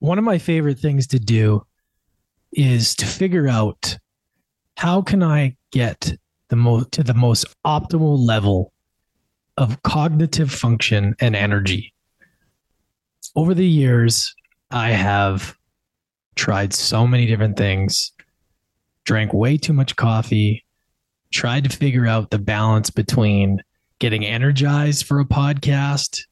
[0.00, 1.64] one of my favorite things to do
[2.52, 3.96] is to figure out
[4.76, 6.14] how can I get
[6.48, 8.72] the most to the most optimal level
[9.56, 11.92] of cognitive function and energy.
[13.36, 14.34] Over the years,
[14.70, 15.56] I have
[16.34, 18.12] tried so many different things,
[19.04, 20.64] drank way too much coffee,
[21.30, 23.62] tried to figure out the balance between
[23.98, 26.22] getting energized for a podcast,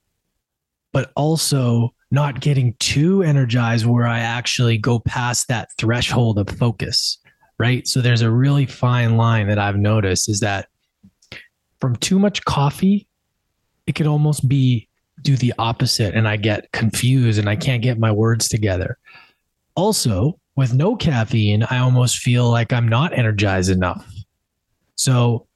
[0.92, 7.18] but also not getting too energized where I actually go past that threshold of focus.
[7.58, 7.86] Right.
[7.88, 10.68] So there's a really fine line that I've noticed is that
[11.80, 13.08] from too much coffee,
[13.86, 14.88] it could almost be
[15.22, 18.96] do the opposite and I get confused and I can't get my words together.
[19.74, 24.08] Also, with no caffeine, I almost feel like I'm not energized enough.
[24.94, 25.47] So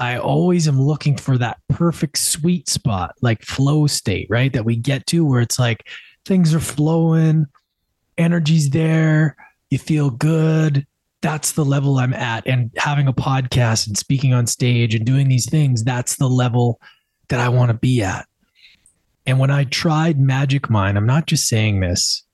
[0.00, 4.52] I always am looking for that perfect sweet spot, like flow state, right?
[4.52, 5.86] That we get to where it's like
[6.24, 7.46] things are flowing,
[8.16, 9.36] energy's there,
[9.68, 10.86] you feel good.
[11.20, 12.46] That's the level I'm at.
[12.46, 16.80] And having a podcast and speaking on stage and doing these things, that's the level
[17.28, 18.26] that I want to be at.
[19.26, 22.24] And when I tried Magic Mind, I'm not just saying this,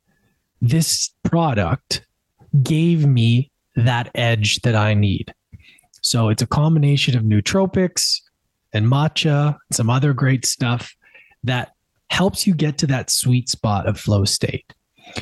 [0.62, 2.06] this product
[2.62, 5.34] gave me that edge that I need.
[6.06, 8.20] So it's a combination of nootropics
[8.72, 10.94] and matcha and some other great stuff
[11.42, 11.72] that
[12.10, 14.72] helps you get to that sweet spot of flow state.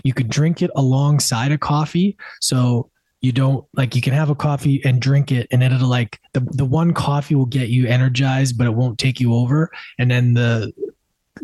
[0.02, 2.18] You could drink it alongside a coffee.
[2.42, 2.90] So
[3.22, 6.20] you don't like you can have a coffee and drink it and then it'll like
[6.34, 10.10] the, the one coffee will get you energized but it won't take you over and
[10.10, 10.70] then the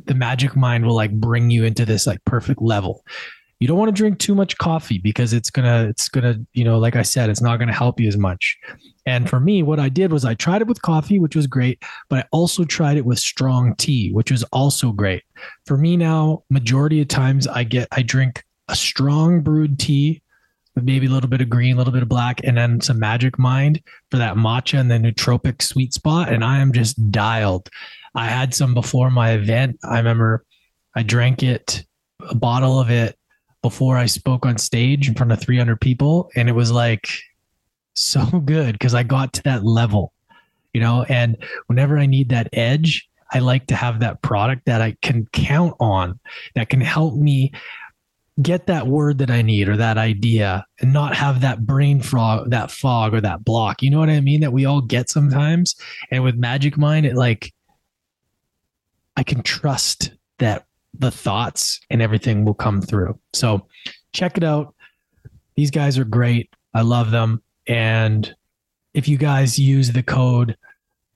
[0.04, 3.02] the magic mind will like bring you into this like perfect level
[3.60, 6.78] you don't want to drink too much coffee because it's gonna it's gonna you know
[6.78, 8.58] like i said it's not gonna help you as much.
[9.06, 11.82] And for me what i did was i tried it with coffee which was great
[12.08, 15.22] but i also tried it with strong tea which was also great.
[15.66, 20.22] For me now majority of times i get i drink a strong brewed tea
[20.76, 23.38] maybe a little bit of green a little bit of black and then some magic
[23.38, 27.68] mind for that matcha and the nootropic sweet spot and i am just dialed.
[28.14, 29.78] I had some before my event.
[29.84, 30.44] I remember
[30.94, 31.84] i drank it
[32.28, 33.16] a bottle of it
[33.62, 36.30] before I spoke on stage in front of 300 people.
[36.34, 37.08] And it was like
[37.94, 40.12] so good because I got to that level,
[40.72, 41.04] you know.
[41.08, 45.26] And whenever I need that edge, I like to have that product that I can
[45.32, 46.18] count on
[46.54, 47.52] that can help me
[48.42, 52.50] get that word that I need or that idea and not have that brain fog,
[52.50, 53.82] that fog or that block.
[53.82, 54.40] You know what I mean?
[54.40, 55.76] That we all get sometimes.
[56.10, 57.52] And with Magic Mind, it like,
[59.16, 60.64] I can trust that
[60.98, 63.18] the thoughts and everything will come through.
[63.32, 63.66] So
[64.12, 64.74] check it out.
[65.56, 66.50] These guys are great.
[66.74, 67.42] I love them.
[67.66, 68.34] And
[68.94, 70.56] if you guys use the code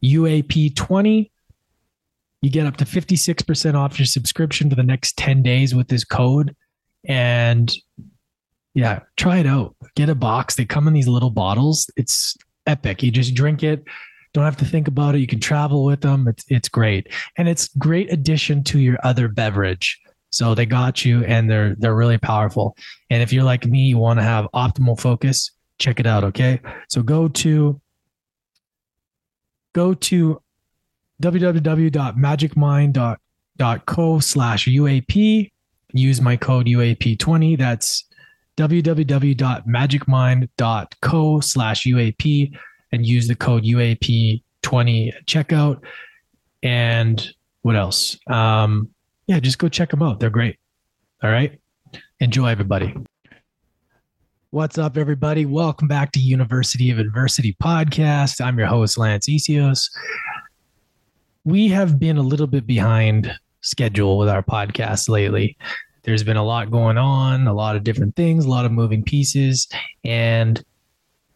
[0.05, 1.31] UAP20,
[2.43, 6.05] you get up to 56% off your subscription for the next 10 days with this
[6.05, 6.55] code.
[7.07, 7.73] And
[8.75, 9.75] yeah, try it out.
[9.95, 10.57] Get a box.
[10.57, 11.89] They come in these little bottles.
[11.97, 12.37] It's
[12.67, 13.03] epic.
[13.03, 13.85] You just drink it,
[14.35, 15.21] don't have to think about it.
[15.21, 16.29] You can travel with them.
[16.29, 19.99] It's it's great, and it's great addition to your other beverage.
[20.31, 22.77] So they got you, and they're they're really powerful.
[23.11, 26.25] And if you're like me, you want to have optimal focus, check it out.
[26.25, 27.81] Okay, so go to
[29.73, 30.43] go to
[31.23, 35.53] www.magicmind.co slash UAP.
[35.93, 37.57] Use my code UAP20.
[37.57, 38.05] That's
[38.57, 42.57] www.magicmind.co slash UAP
[42.95, 44.43] and use the code UAP20
[45.27, 45.83] checkout.
[46.63, 47.29] And
[47.63, 48.17] what else?
[48.29, 48.89] Um,
[49.27, 50.21] yeah, just go check them out.
[50.21, 50.59] They're great.
[51.23, 51.59] All right.
[52.21, 52.95] Enjoy, everybody.
[54.51, 55.45] What's up, everybody?
[55.45, 58.41] Welcome back to University of Adversity podcast.
[58.41, 59.91] I'm your host, Lance Essihos.
[61.45, 65.57] We have been a little bit behind schedule with our podcast lately.
[66.05, 69.03] There's been a lot going on, a lot of different things, a lot of moving
[69.03, 69.67] pieces,
[70.05, 70.63] and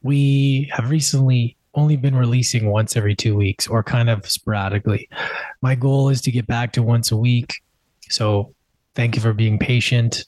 [0.03, 5.09] we have recently only been releasing once every two weeks or kind of sporadically.
[5.63, 7.63] My goal is to get back to once a week.
[8.09, 8.55] So
[8.95, 10.25] thank you for being patient.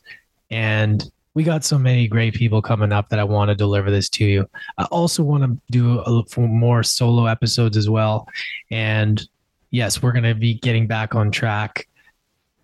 [0.51, 1.05] And
[1.35, 4.25] we got so many great people coming up that I want to deliver this to
[4.25, 4.51] you.
[4.79, 8.29] I also want to do a, more solo episodes as well.
[8.71, 9.27] And
[9.71, 11.89] yes, we're going to be getting back on track.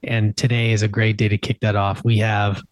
[0.02, 2.04] And today is a great day to kick that off.
[2.04, 2.62] We have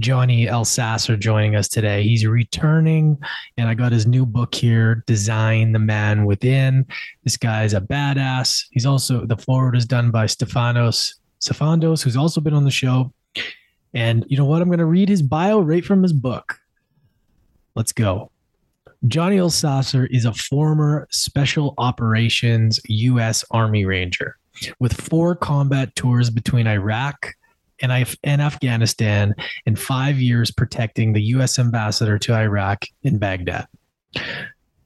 [0.00, 2.02] Johnny Elsasser joining us today.
[2.02, 3.18] He's returning,
[3.56, 6.86] and I got his new book here, Design the Man Within.
[7.24, 8.64] This guy's a badass.
[8.70, 13.12] He's also the foreword is done by Stefanos Sifandos, who's also been on the show.
[13.94, 14.62] And you know what?
[14.62, 16.58] I'm going to read his bio right from his book.
[17.74, 18.30] Let's go.
[19.06, 23.44] Johnny Elsasser is a former Special Operations U.S.
[23.50, 24.36] Army Ranger
[24.78, 27.34] with four combat tours between Iraq
[27.80, 27.90] in,
[28.22, 29.34] in Afghanistan
[29.66, 31.58] and five years protecting the U.S.
[31.58, 33.66] ambassador to Iraq in Baghdad.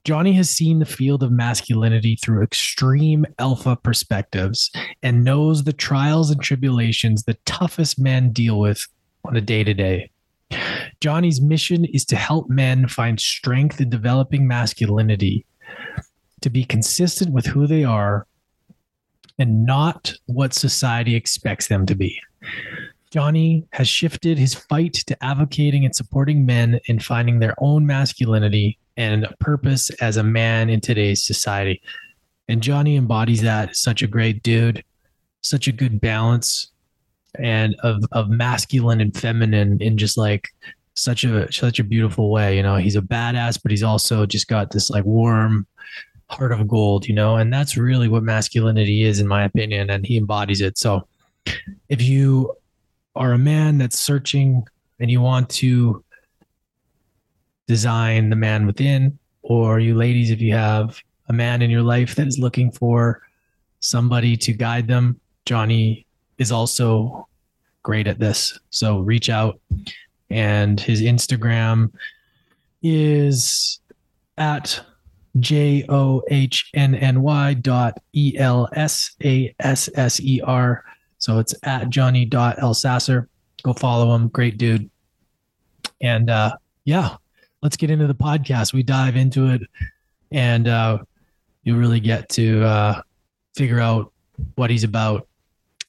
[0.05, 4.71] Johnny has seen the field of masculinity through extreme alpha perspectives
[5.03, 8.87] and knows the trials and tribulations the toughest men deal with
[9.25, 10.11] on a day to day.
[11.01, 15.47] Johnny's mission is to help men find strength in developing masculinity,
[16.43, 18.27] to be consistent with who they are
[19.39, 22.21] and not what society expects them to be.
[23.15, 28.77] Johnny has shifted his fight to advocating and supporting men in finding their own masculinity
[28.97, 31.81] and purpose as a man in today's society.
[32.49, 33.77] And Johnny embodies that.
[33.77, 34.83] Such a great dude,
[35.43, 36.73] such a good balance
[37.39, 40.49] and of of masculine and feminine in just like
[40.95, 42.57] such a such a beautiful way.
[42.57, 45.69] You know, he's a badass, but he's also just got this like warm
[46.31, 50.05] heart of gold, you know, and that's really what masculinity is, in my opinion, and
[50.05, 50.77] he embodies it.
[50.79, 51.07] So
[51.89, 52.57] if you
[53.17, 54.67] are a man that's searching
[55.01, 56.05] and you want to
[57.67, 62.15] design the man within, or you ladies, if you have a man in your life
[62.17, 63.23] that is looking for
[63.81, 66.07] somebody to guide them, Johnny
[66.39, 67.29] is also
[67.83, 68.59] great at this.
[68.71, 69.61] So reach out.
[70.31, 71.93] And his Instagram
[72.83, 73.81] is
[74.39, 74.81] at
[75.39, 80.85] J O H N N Y dot E L S A S S E R.
[81.19, 83.29] So it's at Johnny dot Elsasser.
[83.63, 84.29] Go follow him.
[84.29, 84.91] Great dude.
[86.01, 87.17] And uh, yeah,
[87.63, 88.73] let's get into the podcast.
[88.73, 89.63] We dive into it
[90.33, 90.99] and uh,
[91.63, 93.03] you really get to uh,
[93.55, 94.13] figure out
[94.57, 95.29] what he's about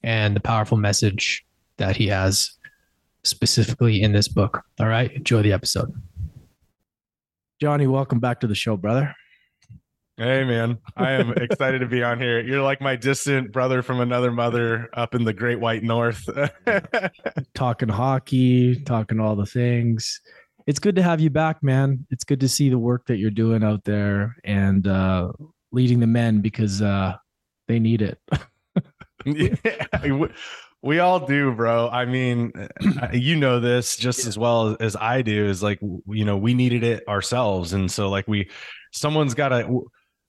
[0.02, 1.44] and the powerful message
[1.76, 2.52] that he has
[3.24, 4.62] specifically in this book.
[4.80, 5.12] All right.
[5.12, 5.92] Enjoy the episode.
[7.60, 9.14] Johnny, welcome back to the show, brother.
[10.18, 12.40] Hey man, I am excited to be on here.
[12.40, 16.26] You're like my distant brother from another mother up in the Great White North.
[17.54, 20.22] talking hockey, talking all the things.
[20.66, 22.06] It's good to have you back, man.
[22.10, 25.32] It's good to see the work that you're doing out there and uh,
[25.70, 27.16] leading the men because uh,
[27.68, 28.18] they need it.
[29.26, 30.16] yeah,
[30.82, 31.90] we all do, bro.
[31.90, 32.52] I mean,
[33.12, 34.28] you know this just yeah.
[34.28, 35.44] as well as I do.
[35.44, 38.48] Is like you know we needed it ourselves, and so like we,
[38.92, 39.84] someone's got to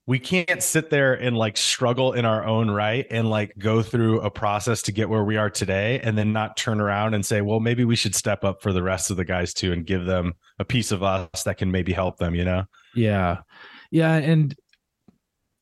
[0.07, 4.21] we can't sit there and like struggle in our own right and like go through
[4.21, 7.41] a process to get where we are today and then not turn around and say
[7.41, 10.05] well maybe we should step up for the rest of the guys too and give
[10.05, 12.63] them a piece of us that can maybe help them you know?
[12.95, 13.39] Yeah.
[13.91, 14.55] Yeah and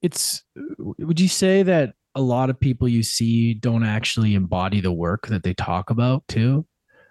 [0.02, 0.44] it's
[0.78, 5.28] would you say that a lot of people you see don't actually embody the work
[5.28, 6.66] that they talk about too?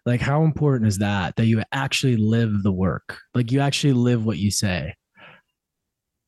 [0.07, 3.19] Like how important is that that you actually live the work?
[3.35, 4.95] Like you actually live what you say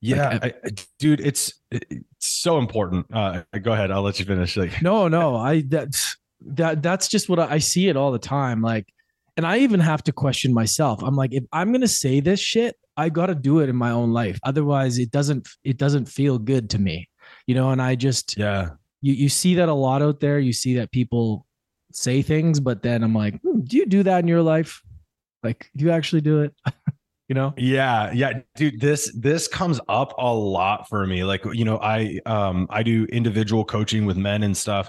[0.01, 3.07] yeah, like, I, dude, it's it's so important.
[3.13, 4.57] Uh, go ahead, I'll let you finish.
[4.57, 8.19] Like, no, no, I that's that that's just what I, I see it all the
[8.19, 8.63] time.
[8.63, 8.87] Like,
[9.37, 11.03] and I even have to question myself.
[11.03, 13.91] I'm like, if I'm gonna say this shit, I got to do it in my
[13.91, 14.39] own life.
[14.43, 17.09] Otherwise, it doesn't it doesn't feel good to me,
[17.47, 17.71] you know.
[17.71, 18.71] And I just yeah,
[19.01, 20.39] you you see that a lot out there.
[20.39, 21.47] You see that people
[21.93, 24.83] say things, but then I'm like, hmm, do you do that in your life?
[25.43, 26.55] Like, do you actually do it?
[27.29, 27.55] you know?
[27.57, 32.21] Yeah yeah dude this this comes up a lot for me like you know i
[32.27, 34.89] um i do individual coaching with men and stuff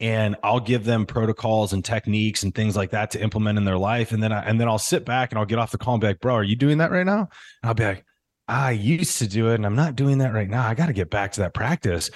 [0.00, 3.78] and i'll give them protocols and techniques and things like that to implement in their
[3.78, 5.94] life and then i and then i'll sit back and i'll get off the call
[5.94, 7.20] and be like bro are you doing that right now?
[7.20, 7.28] And
[7.64, 8.04] i'll be like
[8.46, 10.66] i used to do it and i'm not doing that right now.
[10.66, 12.10] I got to get back to that practice.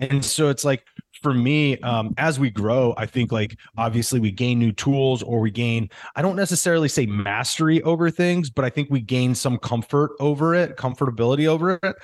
[0.00, 0.84] And so it's like
[1.22, 5.40] for me, um, as we grow, I think like obviously we gain new tools or
[5.40, 9.58] we gain, I don't necessarily say mastery over things, but I think we gain some
[9.58, 11.94] comfort over it, comfortability over it.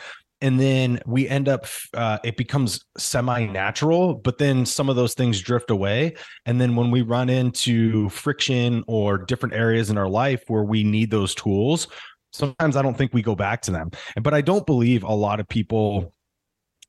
[0.40, 5.14] And then we end up, uh, it becomes semi natural, but then some of those
[5.14, 6.14] things drift away.
[6.46, 10.84] And then when we run into friction or different areas in our life where we
[10.84, 11.88] need those tools,
[12.32, 13.90] sometimes I don't think we go back to them.
[14.22, 16.12] But I don't believe a lot of people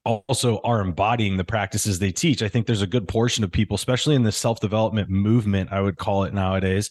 [0.05, 2.41] also are embodying the practices they teach.
[2.41, 5.81] I think there's a good portion of people, especially in the self development movement, I
[5.81, 6.89] would call it nowadays,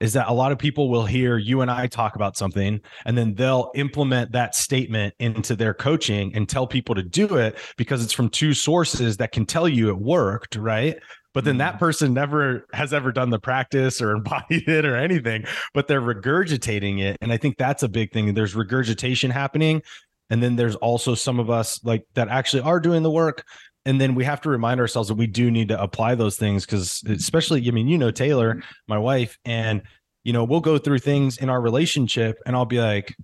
[0.00, 3.16] is that a lot of people will hear you and I talk about something and
[3.16, 8.04] then they'll implement that statement into their coaching and tell people to do it because
[8.04, 10.96] it's from two sources that can tell you it worked, right?
[11.32, 11.78] But then that mm-hmm.
[11.80, 17.00] person never has ever done the practice or embodied it or anything, but they're regurgitating
[17.00, 17.16] it.
[17.20, 18.32] And I think that's a big thing.
[18.32, 19.82] There's regurgitation happening
[20.30, 23.44] and then there's also some of us like that actually are doing the work.
[23.86, 26.64] And then we have to remind ourselves that we do need to apply those things
[26.64, 28.68] because especially i mean you know taylor mm-hmm.
[28.88, 29.82] my wife and
[30.22, 33.14] you know we'll go through things in our relationship and i'll be like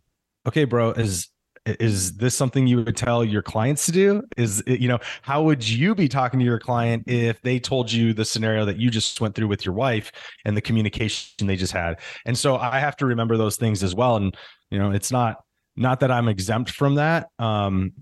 [0.46, 1.30] okay bro is
[1.66, 4.22] is this something you would tell your clients to do?
[4.36, 8.14] Is you know how would you be talking to your client if they told you
[8.14, 10.10] the scenario that you just went through with your wife
[10.44, 12.00] and the communication they just had?
[12.24, 14.16] And so i have to remember those things as well.
[14.16, 14.34] And
[14.70, 15.44] you know it's not
[15.80, 17.92] not that i'm exempt from that um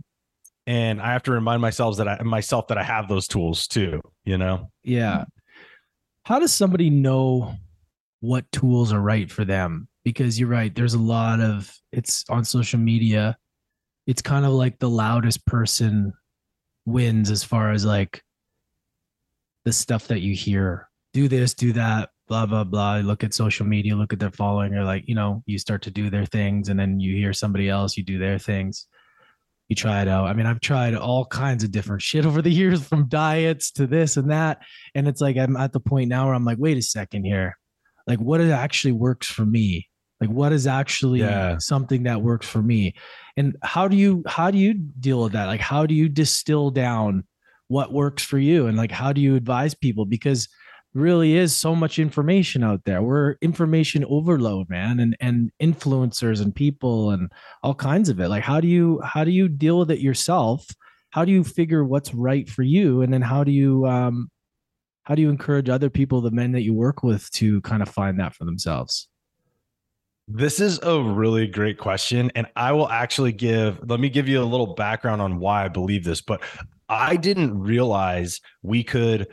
[0.66, 4.02] and i have to remind myself that i myself that i have those tools too
[4.28, 4.70] you know?
[4.84, 5.24] Yeah.
[6.24, 7.54] How does somebody know
[8.20, 9.88] what tools are right for them?
[10.04, 13.38] Because you're right there's a lot of it's on social media.
[14.06, 16.12] It's kind of like the loudest person
[16.84, 18.22] wins as far as like
[19.64, 20.90] the stuff that you hear.
[21.14, 22.96] Do this do that blah blah blah.
[22.96, 25.90] Look at social media look at their following or like you know you start to
[25.90, 28.86] do their things and then you hear somebody else you do their things.
[29.68, 30.26] You try it out.
[30.26, 33.86] I mean i've tried all kinds of different shit over the years from diets to
[33.86, 34.62] this and that.
[34.94, 37.56] And it's like i'm at the point now where i'm like wait a second here.
[38.06, 39.88] Like what actually works for me?
[40.20, 41.58] Like what is actually yeah.
[41.58, 42.94] something that works for me?
[43.36, 45.46] And how do you how do you deal with that?
[45.46, 47.24] Like how do you distill down
[47.68, 48.66] what works for you?
[48.66, 50.06] And like how do you advise people?
[50.06, 50.48] Because
[50.94, 53.02] really is so much information out there.
[53.02, 57.30] We're information overload man and and influencers and people and
[57.62, 58.28] all kinds of it.
[58.28, 60.66] Like how do you how do you deal with it yourself?
[61.10, 63.02] How do you figure what's right for you?
[63.02, 64.30] And then how do you um
[65.08, 67.88] how do you encourage other people the men that you work with to kind of
[67.88, 69.08] find that for themselves?
[70.30, 72.30] This is a really great question.
[72.34, 75.68] And I will actually give, let me give you a little background on why I
[75.68, 76.42] believe this, but
[76.90, 79.28] I didn't realize we could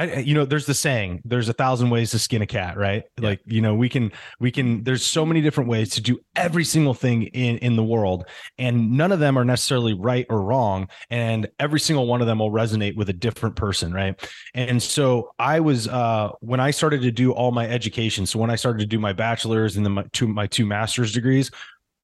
[0.00, 3.04] I, you know, there's the saying, there's a thousand ways to skin a cat, right?
[3.18, 3.28] Yeah.
[3.28, 6.64] Like, you know, we can, we can, there's so many different ways to do every
[6.64, 8.24] single thing in, in the world.
[8.56, 10.88] And none of them are necessarily right or wrong.
[11.10, 13.92] And every single one of them will resonate with a different person.
[13.92, 14.18] Right.
[14.54, 18.50] And so I was, uh, when I started to do all my education, so when
[18.50, 21.50] I started to do my bachelor's and then my two, my two master's degrees,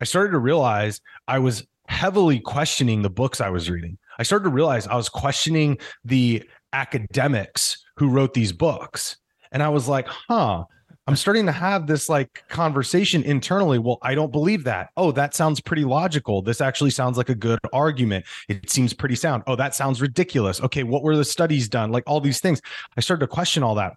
[0.03, 3.97] I started to realize I was heavily questioning the books I was reading.
[4.19, 9.17] I started to realize I was questioning the academics who wrote these books.
[9.53, 10.65] And I was like, huh,
[11.09, 13.79] I'm starting to have this like conversation internally.
[13.79, 14.91] Well, I don't believe that.
[14.97, 16.43] Oh, that sounds pretty logical.
[16.43, 18.25] This actually sounds like a good argument.
[18.49, 19.45] It seems pretty sound.
[19.47, 20.61] Oh, that sounds ridiculous.
[20.61, 21.93] Okay, what were the studies done?
[21.93, 22.61] Like all these things.
[22.97, 23.95] I started to question all that.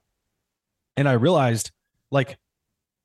[0.98, 1.72] And I realized
[2.12, 2.38] like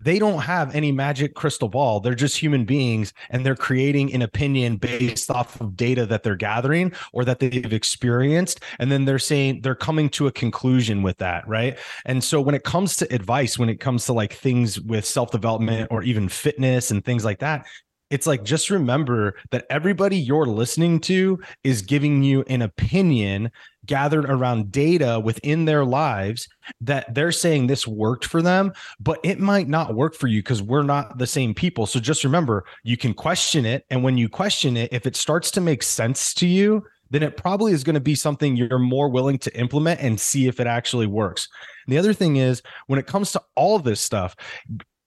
[0.01, 2.01] they don't have any magic crystal ball.
[2.01, 6.37] They're just human beings and they're creating an opinion based off of data that they're
[6.37, 8.61] gathering or that they've experienced.
[8.79, 11.47] And then they're saying they're coming to a conclusion with that.
[11.49, 11.79] Right.
[12.05, 15.31] And so when it comes to advice, when it comes to like things with self
[15.31, 17.67] development or even fitness and things like that,
[18.11, 23.51] it's like just remember that everybody you're listening to is giving you an opinion
[23.87, 26.49] gathered around data within their lives
[26.81, 30.63] that they're saying this worked for them but it might not work for you because
[30.63, 34.29] we're not the same people so just remember you can question it and when you
[34.29, 37.95] question it if it starts to make sense to you then it probably is going
[37.95, 41.49] to be something you're more willing to implement and see if it actually works.
[41.87, 44.35] And the other thing is when it comes to all this stuff,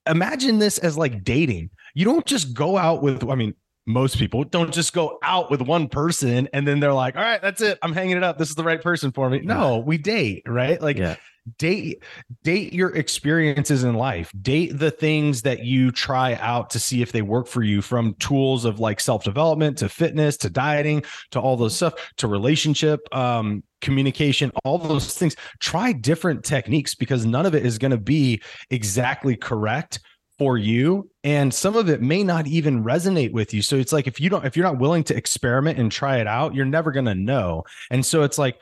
[0.06, 3.56] imagine this as like dating you don't just go out with, I mean,
[3.88, 7.42] most people don't just go out with one person and then they're like, all right,
[7.42, 7.80] that's it.
[7.82, 8.38] I'm hanging it up.
[8.38, 9.40] This is the right person for me.
[9.40, 10.80] No, we date, right?
[10.82, 11.16] Like, yeah.
[11.58, 12.04] date
[12.44, 17.14] date your experiences in life date the things that you try out to see if
[17.14, 21.02] they work for you from tools of like self-development to fitness to dieting
[21.32, 27.26] to all those stuff to relationship um communication all those things try different techniques because
[27.26, 30.02] none of it is going to be exactly correct
[30.38, 33.62] for you and some of it may not even resonate with you.
[33.62, 36.28] So it's like if you don't if you're not willing to experiment and try it
[36.28, 37.64] out you're never going to know.
[37.90, 38.60] And so it's like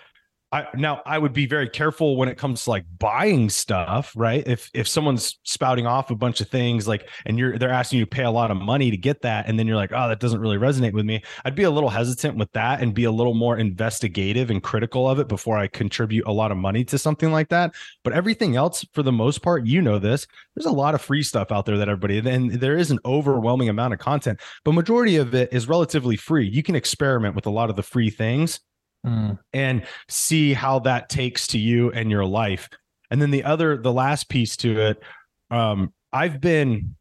[0.55, 4.41] I, now I would be very careful when it comes to like buying stuff, right?
[4.47, 8.05] If if someone's spouting off a bunch of things like and you're they're asking you
[8.05, 10.21] to pay a lot of money to get that and then you're like, "Oh, that
[10.21, 13.12] doesn't really resonate with me." I'd be a little hesitant with that and be a
[13.12, 16.97] little more investigative and critical of it before I contribute a lot of money to
[16.97, 17.75] something like that.
[18.05, 21.24] But everything else for the most part, you know this, there's a lot of free
[21.24, 25.17] stuff out there that everybody and there is an overwhelming amount of content, but majority
[25.17, 26.47] of it is relatively free.
[26.47, 28.62] You can experiment with a lot of the free things
[29.05, 29.38] mm.
[29.53, 32.69] and see how that takes to you and your life.
[33.12, 35.03] And then the other, the last piece to it,
[35.51, 36.95] um, I've been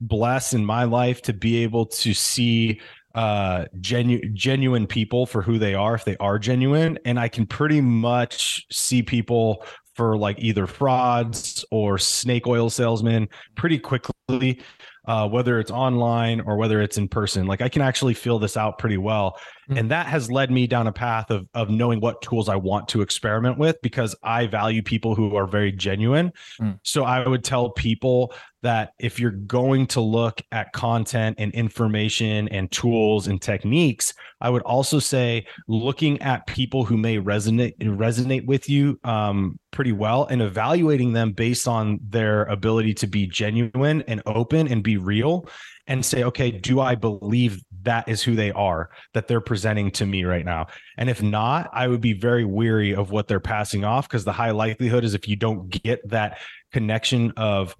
[0.00, 2.80] blessed in my life to be able to see
[3.14, 7.44] uh genu- genuine people for who they are if they are genuine and i can
[7.44, 9.64] pretty much see people
[9.94, 14.62] for like either frauds or snake oil salesmen pretty quickly
[15.06, 17.46] uh, whether it's online or whether it's in person.
[17.46, 19.38] Like I can actually feel this out pretty well.
[19.70, 19.78] Mm-hmm.
[19.78, 22.88] And that has led me down a path of, of knowing what tools I want
[22.88, 26.32] to experiment with because I value people who are very genuine.
[26.60, 26.72] Mm-hmm.
[26.82, 32.48] So I would tell people that if you're going to look at content and information
[32.48, 38.46] and tools and techniques, I would also say looking at people who may resonate resonate
[38.46, 44.02] with you um, pretty well and evaluating them based on their ability to be genuine
[44.02, 45.48] and open and be real
[45.90, 50.06] and say, okay, do I believe that is who they are that they're presenting to
[50.06, 50.68] me right now?
[50.96, 54.32] And if not, I would be very weary of what they're passing off because the
[54.32, 56.38] high likelihood is if you don't get that
[56.72, 57.76] connection of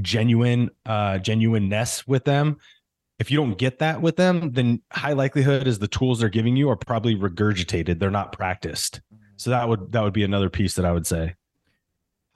[0.00, 2.56] genuine uh genuineness with them
[3.18, 6.54] if you don't get that with them then high likelihood is the tools they're giving
[6.54, 7.98] you are probably regurgitated.
[7.98, 9.00] They're not practiced.
[9.34, 11.34] So that would that would be another piece that i would say.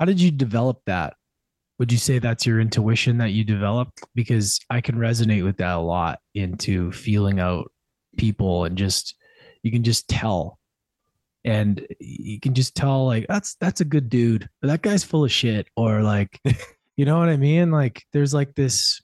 [0.00, 1.14] How did you develop that
[1.78, 5.75] would you say that's your intuition that you developed because i can resonate with that
[5.75, 7.71] a lot into feeling out
[8.16, 9.16] people and just
[9.64, 10.61] you can just tell.
[11.47, 15.33] And you can just tell like that's that's a good dude that guy's full of
[15.33, 16.40] shit or like
[16.97, 17.71] you know what i mean?
[17.71, 19.02] Like there's like this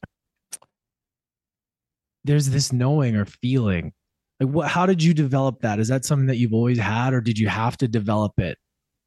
[2.25, 3.93] there's this knowing or feeling.
[4.39, 5.81] Like what how did you develop that?
[5.81, 8.57] Is that something that you've always had or did you have to develop it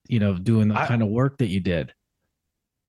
[0.09, 1.93] you know doing the I, kind of work that you did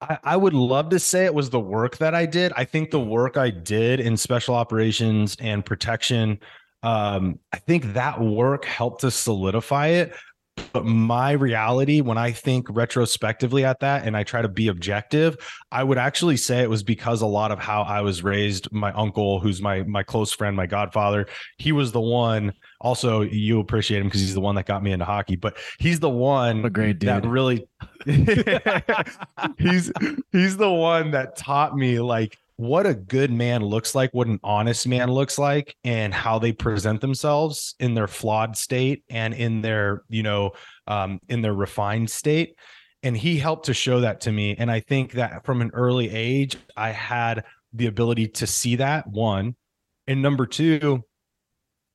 [0.08, 2.52] I, I would love to say it was the work that I did.
[2.56, 6.38] I think the work I did in special operations and protection,
[6.82, 10.14] um, I think that work helped to solidify it.
[10.72, 15.36] But my reality, when I think retrospectively at that and I try to be objective,
[15.70, 18.70] I would actually say it was because a lot of how I was raised.
[18.72, 21.26] My uncle, who's my my close friend, my godfather,
[21.58, 22.52] he was the one.
[22.80, 25.36] Also, you appreciate him because he's the one that got me into hockey.
[25.36, 27.08] But he's the one a great dude.
[27.08, 27.66] that really
[29.58, 29.92] he's
[30.32, 34.38] he's the one that taught me like what a good man looks like, what an
[34.44, 39.60] honest man looks like, and how they present themselves in their flawed state and in
[39.60, 40.52] their, you know,
[40.86, 42.56] um, in their refined state.
[43.02, 44.54] And he helped to show that to me.
[44.56, 49.06] And I think that from an early age, I had the ability to see that
[49.06, 49.56] one.
[50.06, 51.02] And number two,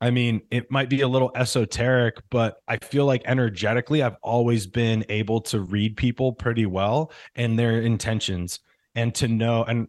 [0.02, 4.66] I mean, it might be a little esoteric, but I feel like energetically, I've always
[4.68, 8.60] been able to read people pretty well and their intentions
[8.96, 9.64] and to know.
[9.64, 9.88] And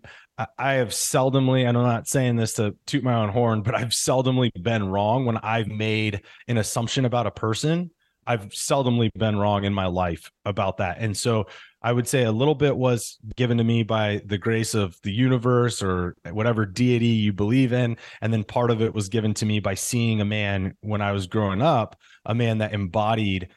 [0.58, 3.88] I have seldomly, and I'm not saying this to toot my own horn, but I've
[3.88, 7.90] seldomly been wrong when I've made an assumption about a person.
[8.26, 10.98] I've seldomly been wrong in my life about that.
[10.98, 11.46] And so
[11.82, 15.12] I would say a little bit was given to me by the grace of the
[15.12, 17.96] universe or whatever deity you believe in.
[18.20, 21.12] And then part of it was given to me by seeing a man when I
[21.12, 23.48] was growing up, a man that embodied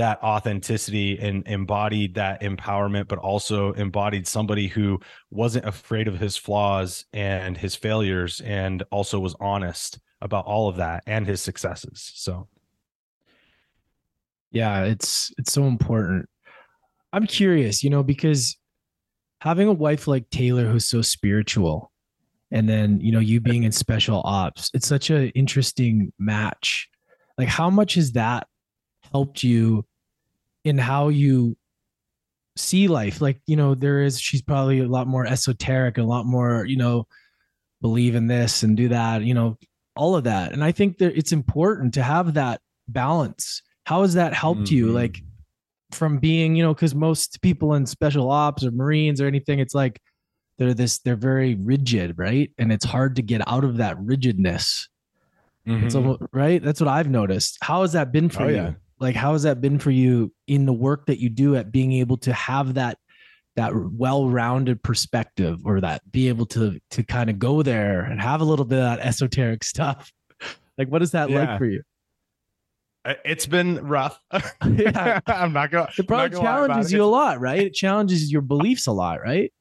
[0.00, 4.98] that authenticity and embodied that empowerment, but also embodied somebody who
[5.30, 10.76] wasn't afraid of his flaws and his failures and also was honest about all of
[10.76, 12.12] that and his successes.
[12.14, 12.48] So
[14.50, 16.26] yeah, it's it's so important.
[17.12, 18.56] I'm curious, you know, because
[19.42, 21.92] having a wife like Taylor who's so spiritual
[22.50, 26.88] and then, you know, you being in special ops, it's such an interesting match.
[27.36, 28.46] Like how much has that
[29.12, 29.84] helped you
[30.64, 31.56] in how you
[32.56, 33.20] see life.
[33.20, 36.76] Like you know there is she's probably a lot more esoteric a lot more you
[36.76, 37.06] know
[37.80, 39.58] believe in this and do that you know
[39.96, 40.52] all of that.
[40.52, 43.62] And i think that it's important to have that balance.
[43.84, 44.74] How has that helped mm-hmm.
[44.74, 45.22] you like
[45.92, 49.74] from being you know because most people in special ops or marines or anything it's
[49.74, 50.00] like
[50.56, 52.50] they're this they're very rigid right?
[52.58, 54.88] And it's hard to get out of that rigidness.
[55.66, 55.88] Mm-hmm.
[55.90, 56.62] so right?
[56.62, 57.58] That's what i've noticed.
[57.62, 58.54] How has that been for oh, you?
[58.54, 61.72] yeah like how has that been for you in the work that you do at
[61.72, 62.98] being able to have that
[63.56, 68.40] that well-rounded perspective or that be able to to kind of go there and have
[68.40, 70.12] a little bit of that esoteric stuff
[70.78, 71.40] like what is that yeah.
[71.40, 71.82] like for you
[73.24, 74.20] it's been rough
[74.76, 77.04] yeah i'm not gonna it probably challenges you it.
[77.04, 79.52] a lot right it challenges your beliefs a lot right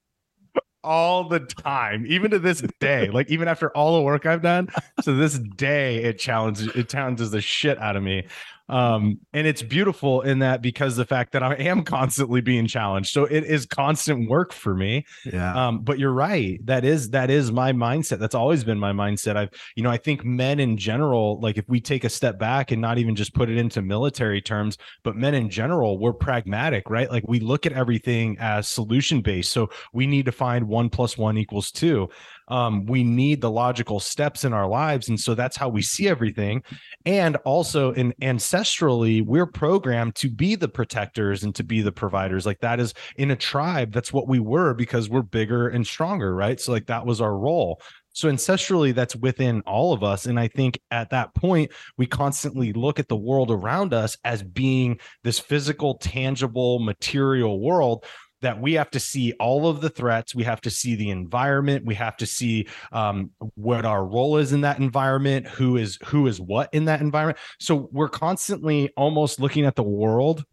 [0.83, 3.09] all the time, even to this day.
[3.09, 4.69] like even after all the work I've done,
[5.03, 8.25] to this day, it challenges it challenges the shit out of me.
[8.69, 13.11] Um, and it's beautiful in that because the fact that I am constantly being challenged.
[13.11, 15.05] So it is constant work for me.
[15.25, 15.67] Yeah.
[15.67, 16.63] Um, but you're right.
[16.65, 18.19] That is that is my mindset.
[18.19, 19.35] That's always been my mindset.
[19.35, 22.71] I've, you know, I think men in general, like if we take a step back
[22.71, 26.89] and not even just put it into military terms, but men in general, we're pragmatic,
[26.89, 27.09] right?
[27.09, 29.51] Like we look at everything as solution based.
[29.51, 32.09] So we need to find one plus one equals two.
[32.49, 35.09] Um, we need the logical steps in our lives.
[35.09, 36.63] And so that's how we see everything.
[37.05, 42.45] And also in ancestrally we're programmed to be the protectors and to be the providers.
[42.45, 46.35] Like that is in a tribe that's what we were because we're bigger and stronger
[46.35, 46.59] right?
[46.59, 47.81] So like that was our role.
[48.11, 50.25] So ancestrally, that's within all of us.
[50.25, 54.43] And I think at that point, we constantly look at the world around us as
[54.43, 58.05] being this physical, tangible, material world
[58.41, 60.33] that we have to see all of the threats.
[60.33, 61.85] We have to see the environment.
[61.85, 66.27] We have to see um, what our role is in that environment who is who
[66.27, 67.39] is what in that environment.
[67.59, 70.45] So we're constantly almost looking at the world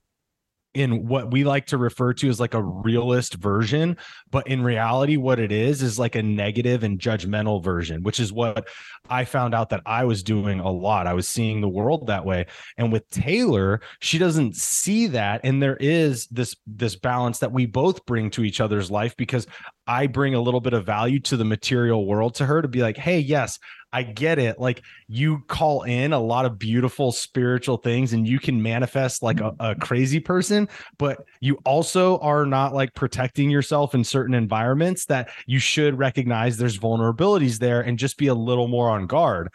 [0.76, 3.96] in what we like to refer to as like a realist version
[4.30, 8.32] but in reality what it is is like a negative and judgmental version which is
[8.32, 8.68] what
[9.08, 11.06] i found out that i was doing a lot.
[11.06, 12.46] I was seeing the world that way.
[12.76, 15.40] And with taylor she doesn't see that.
[15.44, 19.46] And there is this this balance that we both bring to each other's life because
[19.86, 22.82] I bring a little bit of value to the material world to her to be
[22.82, 23.58] like, hey, yes,
[23.92, 24.58] I get it.
[24.58, 29.40] Like you call in a lot of beautiful spiritual things and you can manifest like
[29.40, 30.68] a, a, crazy person,
[30.98, 36.56] but you also are not like protecting yourself in certain environments that you should recognize
[36.56, 39.48] there's vulnerabilities there and just be a little more on guard.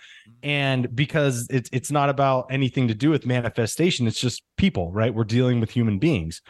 [0.44, 5.14] And because it's it's not about anything to do with manifestation, it's just people, right?
[5.14, 6.42] We're dealing with human beings.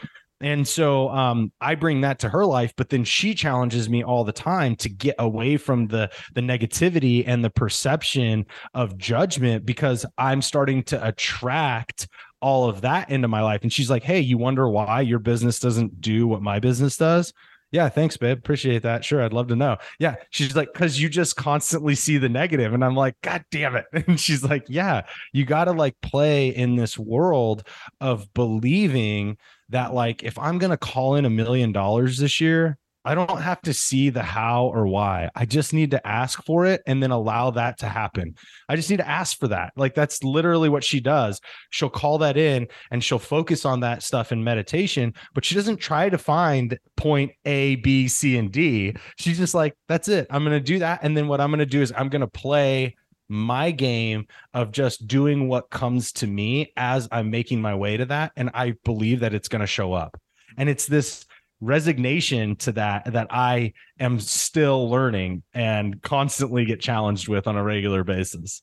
[0.41, 4.23] And so um, I bring that to her life, but then she challenges me all
[4.23, 10.05] the time to get away from the the negativity and the perception of judgment because
[10.17, 12.07] I'm starting to attract
[12.41, 13.61] all of that into my life.
[13.61, 17.33] And she's like, "Hey, you wonder why your business doesn't do what my business does?"
[17.71, 18.37] Yeah, thanks, babe.
[18.37, 19.05] Appreciate that.
[19.05, 19.77] Sure, I'd love to know.
[19.97, 23.77] Yeah, she's like, because you just constantly see the negative, and I'm like, God damn
[23.77, 23.85] it.
[24.07, 27.65] And she's like, Yeah, you got to like play in this world
[28.01, 29.37] of believing
[29.71, 33.41] that like if I'm going to call in a million dollars this year, I don't
[33.41, 35.29] have to see the how or why.
[35.35, 38.35] I just need to ask for it and then allow that to happen.
[38.69, 39.73] I just need to ask for that.
[39.75, 41.41] Like that's literally what she does.
[41.71, 45.77] She'll call that in and she'll focus on that stuff in meditation, but she doesn't
[45.77, 48.95] try to find point A, B, C, and D.
[49.17, 50.27] She's just like, that's it.
[50.29, 50.99] I'm going to do that.
[51.01, 52.95] And then what I'm going to do is I'm going to play
[53.31, 58.05] my game of just doing what comes to me as I'm making my way to
[58.05, 58.33] that.
[58.35, 60.19] And I believe that it's going to show up.
[60.57, 61.25] And it's this
[61.61, 67.63] resignation to that that I am still learning and constantly get challenged with on a
[67.63, 68.61] regular basis.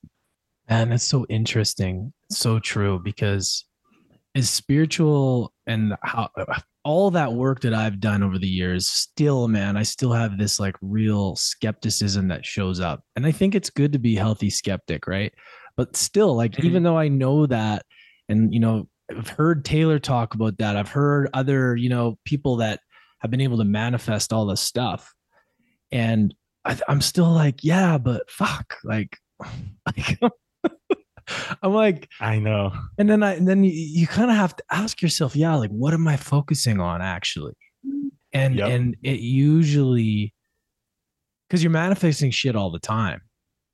[0.66, 2.12] And it's so interesting.
[2.30, 3.64] so true because
[4.34, 6.28] as spiritual and how
[6.84, 10.58] all that work that I've done over the years, still, man, I still have this
[10.58, 13.02] like real skepticism that shows up.
[13.14, 15.32] And I think it's good to be healthy skeptic, right?
[15.76, 16.66] But still, like, mm-hmm.
[16.66, 17.84] even though I know that,
[18.28, 22.56] and, you know, I've heard Taylor talk about that, I've heard other, you know, people
[22.56, 22.80] that
[23.20, 25.12] have been able to manifest all this stuff.
[25.92, 29.16] And I, am still like, yeah, but fuck, like,
[29.86, 30.18] like
[31.62, 32.72] I'm like, I know.
[32.98, 35.70] And then I, and then you, you kind of have to ask yourself, yeah, like,
[35.70, 37.54] what am I focusing on actually?
[38.32, 38.68] And, yep.
[38.68, 40.34] and it usually,
[41.48, 43.22] because you're manifesting shit all the time,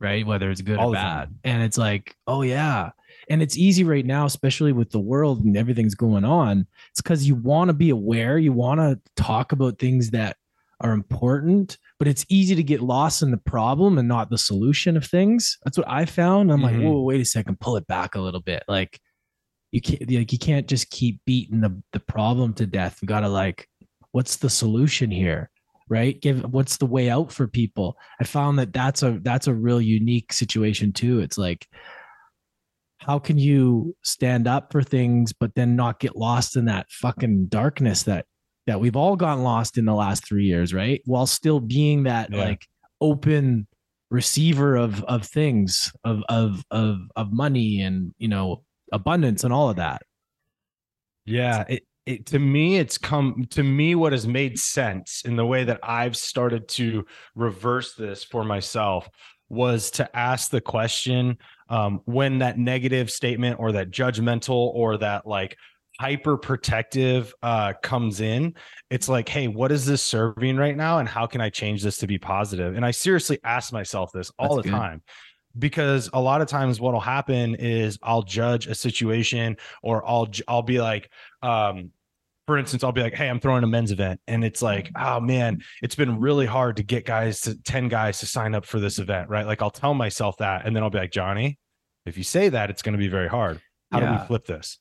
[0.01, 0.27] right?
[0.27, 1.25] Whether it's good all or bad.
[1.25, 1.39] Time.
[1.45, 2.91] And it's like, oh, yeah.
[3.29, 6.67] And it's easy right now, especially with the world and everything's going on.
[6.91, 10.37] It's because you want to be aware, you want to talk about things that
[10.85, 14.97] are important but it's easy to get lost in the problem and not the solution
[14.97, 15.57] of things.
[15.65, 16.53] That's what I found.
[16.53, 16.81] I'm mm-hmm.
[16.81, 18.63] like, whoa, wait a second, pull it back a little bit.
[18.69, 19.01] Like
[19.71, 22.99] you can't like you can't just keep beating the, the problem to death.
[23.01, 23.69] You gotta like,
[24.13, 25.51] what's the solution here?
[25.89, 26.21] Right?
[26.21, 27.97] Give what's the way out for people.
[28.21, 31.21] I found that that's a that's a real unique situation too.
[31.21, 31.67] It's like
[32.99, 37.47] how can you stand up for things but then not get lost in that fucking
[37.47, 38.27] darkness that
[38.67, 41.03] that we've all gotten lost in the last three years, right?
[41.05, 42.45] While still being that yeah.
[42.45, 42.67] like
[43.01, 43.67] open
[44.11, 49.71] receiver of of things, of of of of money and you know abundance and all
[49.71, 50.03] of that.
[51.27, 55.47] Yeah, it, it to me it's come to me what has made sense in the
[55.47, 59.09] way that I've started to reverse this for myself
[59.49, 65.27] was to ask the question um, when that negative statement or that judgmental or that
[65.27, 65.57] like
[66.01, 68.55] hyper protective uh comes in
[68.91, 71.99] it's like hey what is this serving right now and how can i change this
[71.99, 72.75] to be positive?
[72.77, 74.77] and i seriously ask myself this all That's the good.
[74.77, 75.03] time
[75.57, 80.63] because a lot of times what'll happen is i'll judge a situation or i'll i'll
[80.63, 81.11] be like
[81.43, 81.91] um
[82.47, 84.21] for instance, I'll be like, Hey, I'm throwing a men's event.
[84.27, 88.19] And it's like, oh man, it's been really hard to get guys to 10 guys
[88.21, 89.31] to sign up for this event.
[89.31, 89.47] Right.
[89.47, 90.67] Like I'll tell myself that.
[90.67, 91.59] And then I'll be like, Johnny,
[92.07, 93.61] if you say that, it's going to be very hard.
[93.91, 94.17] How yeah.
[94.17, 94.79] do we flip this?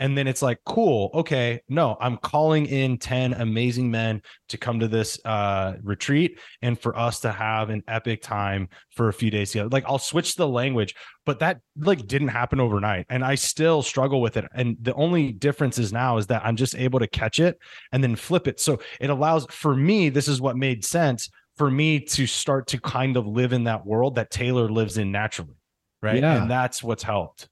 [0.00, 4.80] And then it's like cool okay no i'm calling in 10 amazing men to come
[4.80, 9.30] to this uh retreat and for us to have an epic time for a few
[9.30, 9.68] days together.
[9.68, 14.20] Like i'll switch the language but that like didn't happen overnight and i still struggle
[14.20, 14.46] with it.
[14.54, 17.58] And the only difference is now is that i'm just able to catch it
[17.92, 18.58] and then flip it.
[18.58, 22.80] So it allows for me this is what made sense for me to start to
[22.80, 25.54] kind of live in that world that taylor lives in naturally
[26.02, 26.22] right?
[26.22, 26.40] Yeah.
[26.40, 27.49] and that's what's helped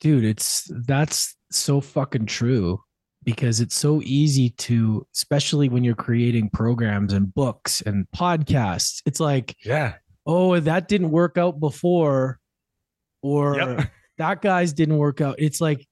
[0.00, 2.80] dude it's that's so fucking true
[3.24, 9.20] because it's so easy to especially when you're creating programs and books and podcasts it's
[9.20, 9.94] like yeah
[10.26, 12.38] oh that didn't work out before
[13.22, 13.90] or Yep.
[14.18, 15.86] that guy's didn't work out it's like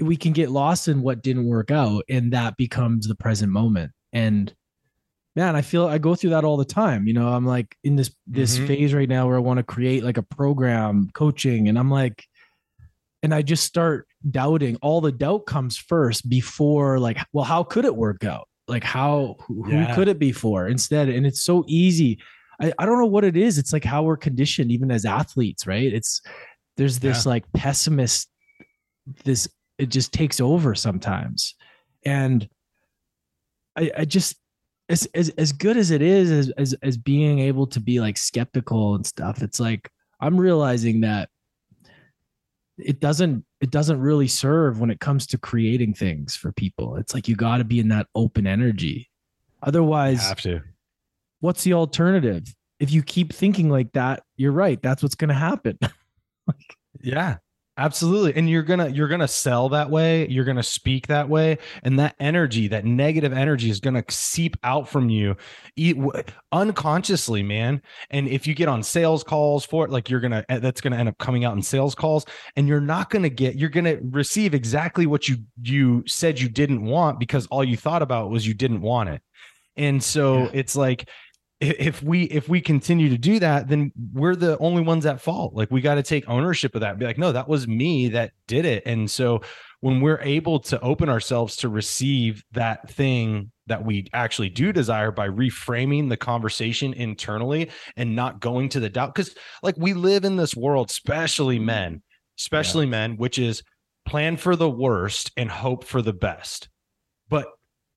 [0.00, 3.90] we can get lost in what didn't work out and that becomes the present moment
[4.12, 4.54] and
[5.34, 7.96] man i feel i go through that all the time you know i'm like in
[7.96, 8.66] this this Mhm.
[8.68, 12.24] phase right now where i want to create like a program coaching and i'm like
[13.28, 14.76] and i just start doubting.
[14.80, 18.48] All the doubt comes first before like well how could it work out?
[18.66, 21.10] Like how who, who could it be for instead?
[21.10, 22.20] And it's so easy.
[22.58, 23.58] I, I don't know what it is.
[23.58, 25.92] It's like how we're conditioned even as athletes right?
[25.92, 26.22] It's
[26.78, 28.30] there's this like pessimist
[29.24, 31.54] this it just takes over sometimes.
[32.06, 32.48] And
[33.76, 34.36] i i just
[34.88, 38.16] as as, as good as it is as, as as being able to be like
[38.16, 41.28] skeptical and stuff it's like i'm realizing that
[42.78, 46.96] it doesn't it doesn't really serve when it comes to creating things for people.
[46.96, 49.10] It's like you got to be in that open energy.
[49.62, 50.60] Otherwise have to.
[51.40, 52.54] what's the alternative?
[52.78, 54.80] If you keep thinking like that you're right.
[54.80, 55.78] That's what's going to happen
[57.02, 57.36] Yeah,
[57.78, 58.34] absolutely.
[58.34, 60.28] And you're gonna you're gonna sell that way.
[60.28, 64.88] You're gonna speak that way, and that energy, that negative energy, is gonna seep out
[64.88, 65.36] from you,
[66.52, 67.80] unconsciously, man.
[68.10, 70.96] And if you get on sales calls for it, like you're gonna eh, that's gonna
[70.96, 74.54] end up coming out in sales calls, and you're not gonna get you're gonna receive
[74.54, 78.54] exactly what you you said you didn't want because all you thought about was you
[78.54, 79.22] didn't want it.
[79.76, 80.50] And so Yeah.
[80.54, 81.08] it's like
[81.60, 85.54] if we if we continue to do that then we're the only ones at fault.
[85.54, 88.08] Like we got to take ownership of that and be like no that was me
[88.08, 88.82] that did it.
[88.86, 89.40] And so
[89.80, 95.10] when we're able to open ourselves to receive that thing that we actually do desire
[95.10, 100.24] by reframing the conversation internally and not going to the doubt because like we live
[100.24, 101.66] in this world especially mm-hmm.
[101.66, 102.02] men
[102.38, 103.62] especially men which is
[104.08, 106.68] plan for the worst and hope for the best.
[107.28, 107.46] But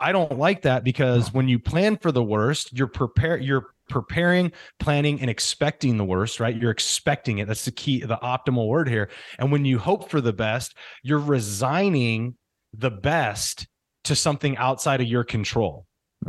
[0.02, 4.52] I don't like that because when you plan for the worst, you're prepare you're preparing,
[4.80, 6.56] planning, and expecting the worst, right?
[6.56, 7.48] You're expecting it.
[7.48, 9.10] That's the key, the optimal word here.
[9.38, 12.36] And when you hope for the best, you're resigning
[12.74, 13.68] the best
[14.06, 15.86] to something outside of your control.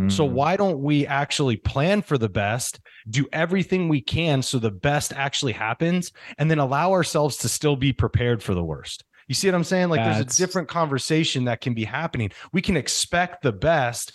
[0.08, 0.32] So Mm.
[0.32, 2.80] why don't we actually plan for the best,
[3.10, 7.76] do everything we can so the best actually happens, and then allow ourselves to still
[7.76, 9.04] be prepared for the worst?
[9.28, 9.88] You see what I'm saying?
[9.88, 12.30] Like there's a different conversation that can be happening.
[12.52, 14.12] We can expect the best,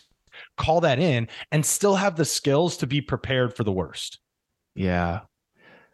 [0.58, 4.20] call that in, and still have the skills to be prepared for the worst.
[4.76, 5.22] Yeah.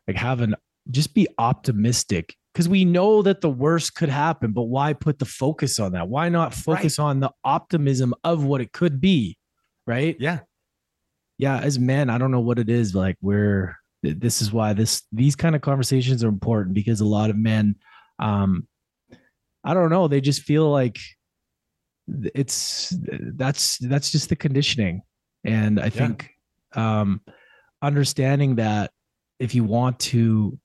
[0.08, 0.54] Like having
[0.92, 5.26] just be optimistic because we know that the worst could happen, but why put the
[5.26, 6.08] focus on that?
[6.08, 9.38] Why not focus on the optimism of what it could be?
[9.88, 10.16] Right.
[10.20, 10.40] Yeah.
[11.38, 11.60] Yeah.
[11.60, 12.94] As men, I don't know what it is.
[12.94, 17.30] Like we're, this is why this, these kind of conversations are important because a lot
[17.30, 17.76] of men,
[18.20, 18.68] um,
[19.64, 21.00] I don't know, they just feel like
[22.08, 22.94] it's,
[23.36, 25.02] that's, that's just the conditioning.
[25.44, 26.32] And I think,
[26.74, 27.22] um,
[27.82, 28.92] understanding that
[29.40, 30.58] if you want to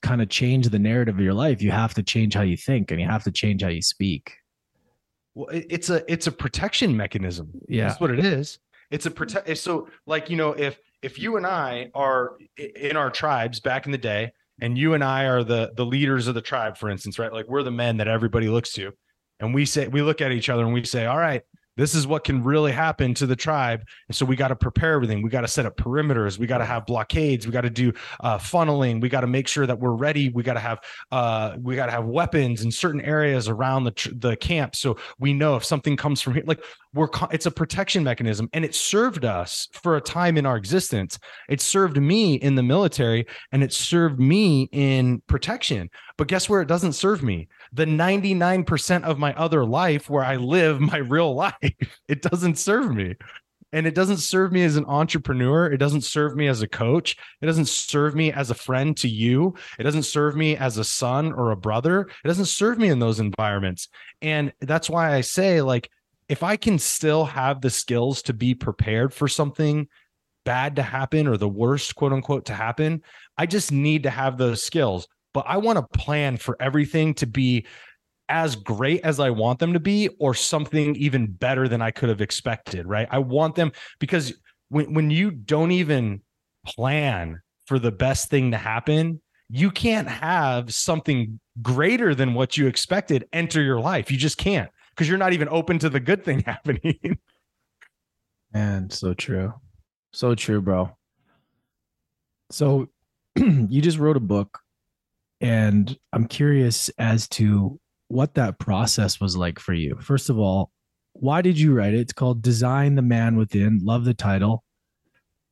[0.00, 2.90] kind of change the narrative of your life, you have to change how you think
[2.90, 4.34] and you have to change how you speak.
[5.34, 7.50] Well, it's a it's a protection mechanism.
[7.68, 7.88] Yeah.
[7.88, 8.58] That's what it is.
[8.90, 9.56] It's a protect.
[9.58, 13.92] So, like you know, if if you and I are in our tribes back in
[13.92, 17.18] the day, and you and I are the the leaders of the tribe, for instance,
[17.18, 17.32] right?
[17.32, 18.92] Like we're the men that everybody looks to,
[19.40, 21.42] and we say we look at each other and we say, "All right,
[21.76, 24.94] this is what can really happen to the tribe." And so we got to prepare
[24.94, 25.22] everything.
[25.22, 26.38] We got to set up perimeters.
[26.38, 27.46] We got to have blockades.
[27.46, 29.00] We got to do uh, funneling.
[29.00, 30.28] We got to make sure that we're ready.
[30.30, 30.80] We got to have
[31.10, 35.32] uh, we got to have weapons in certain areas around the the camp, so we
[35.32, 36.44] know if something comes from here.
[36.46, 36.62] Like
[36.94, 41.18] we're it's a protection mechanism, and it served us for a time in our existence.
[41.48, 45.90] It served me in the military, and it served me in protection.
[46.16, 47.48] But guess where it doesn't serve me?
[47.72, 51.54] The 99% of my other life where I live my real life.
[52.08, 53.14] It doesn't serve me.
[53.72, 55.72] And it doesn't serve me as an entrepreneur.
[55.72, 57.16] It doesn't serve me as a coach.
[57.40, 59.54] It doesn't serve me as a friend to you.
[59.78, 62.02] It doesn't serve me as a son or a brother.
[62.02, 63.88] It doesn't serve me in those environments.
[64.20, 65.90] And that's why I say, like,
[66.28, 69.88] if I can still have the skills to be prepared for something
[70.44, 73.02] bad to happen or the worst, quote unquote, to happen,
[73.38, 75.08] I just need to have those skills.
[75.34, 77.66] But I want to plan for everything to be
[78.28, 82.08] as great as I want them to be or something even better than I could
[82.08, 83.08] have expected, right?
[83.10, 84.32] I want them because
[84.68, 86.22] when when you don't even
[86.66, 92.66] plan for the best thing to happen, you can't have something greater than what you
[92.66, 94.10] expected enter your life.
[94.10, 97.18] You just can't because you're not even open to the good thing happening.
[98.54, 99.54] And so true.
[100.12, 100.96] So true, bro.
[102.50, 102.88] So
[103.36, 104.58] you just wrote a book
[105.42, 109.98] and I'm curious as to what that process was like for you.
[110.00, 110.70] First of all,
[111.14, 112.00] why did you write it?
[112.00, 113.80] It's called Design the Man Within.
[113.82, 114.64] Love the title.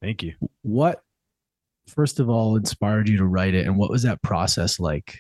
[0.01, 0.35] Thank you.
[0.63, 1.03] What
[1.89, 5.19] first of all inspired you to write it and what was that process like?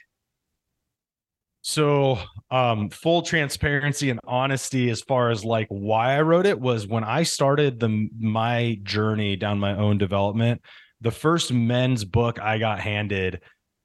[1.62, 2.18] So,
[2.50, 7.04] um, full transparency and honesty as far as like why I wrote it was when
[7.04, 10.62] I started the my journey down my own development.
[11.02, 13.40] The first men's book I got handed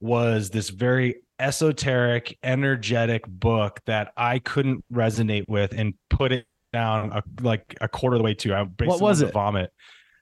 [0.06, 7.12] was this very esoteric, energetic book that I couldn't resonate with and put it down
[7.12, 8.54] a, like a quarter of the way to.
[8.54, 9.32] I basically what was it?
[9.32, 9.70] Vomit.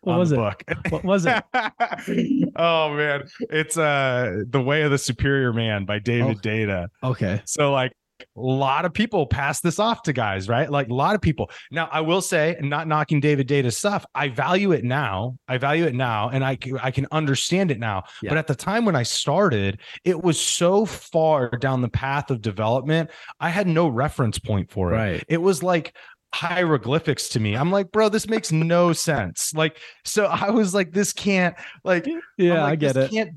[0.03, 0.37] What was it?
[0.37, 0.63] Book.
[0.91, 1.43] What was it?
[2.57, 6.41] oh man, it's uh the Way of the Superior Man by David Oh.
[6.41, 6.89] Deida.
[7.03, 7.41] Okay.
[7.47, 10.71] So like a lot of people pass this off to guys, right?
[10.71, 11.51] Like a lot of people.
[11.71, 15.37] Now, I will say, not knocking David Deida's stuff, I value it now.
[15.49, 18.05] I value it now, and I I can understand it now.
[18.23, 18.31] Yeah.
[18.31, 22.41] But at the time when I started, it was so far down the path of
[22.41, 24.97] development, I had no reference point for it.
[24.97, 25.25] Right.
[25.29, 25.97] It was like
[26.35, 27.57] hieroglyphics to me.
[27.57, 29.55] I'm like, bro, this makes no sense.
[29.55, 33.15] Like, so I was like, this can't like Yeah, like, I get this it.
[33.15, 33.31] Can't,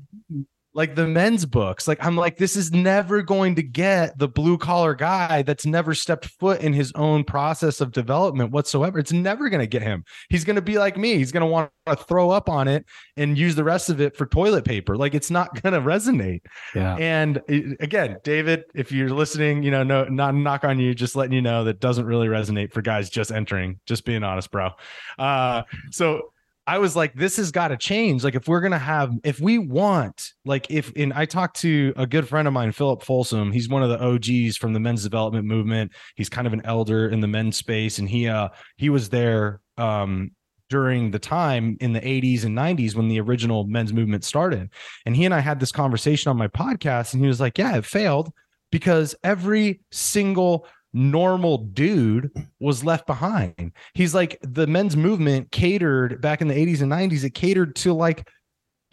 [0.78, 1.88] like the men's books.
[1.88, 5.92] Like I'm like, this is never going to get the blue collar guy that's never
[5.92, 9.00] stepped foot in his own process of development whatsoever.
[9.00, 10.04] It's never going to get him.
[10.30, 11.16] He's going to be like me.
[11.16, 12.86] He's going to want to throw up on it
[13.16, 14.96] and use the rest of it for toilet paper.
[14.96, 16.42] Like it's not going to resonate.
[16.76, 16.94] Yeah.
[16.94, 21.16] And uh, again, David, if you're listening, you know, no, not knock on you, just
[21.16, 23.80] letting you know that doesn't really resonate for guys just entering.
[23.84, 24.70] Just being honest, bro.
[25.18, 26.30] Uh, so
[26.68, 28.22] I was like, this has got to change.
[28.22, 32.06] Like, if we're gonna have, if we want, like, if and I talked to a
[32.06, 33.52] good friend of mine, Philip Folsom.
[33.52, 35.92] He's one of the OGs from the men's development movement.
[36.14, 39.62] He's kind of an elder in the men's space, and he uh he was there
[39.78, 40.32] um
[40.68, 44.68] during the time in the 80s and 90s when the original men's movement started.
[45.06, 47.78] And he and I had this conversation on my podcast, and he was like, Yeah,
[47.78, 48.30] it failed
[48.70, 53.72] because every single normal dude was left behind.
[53.94, 57.92] He's like, the men's movement catered back in the 80s and 90s, it catered to
[57.92, 58.28] like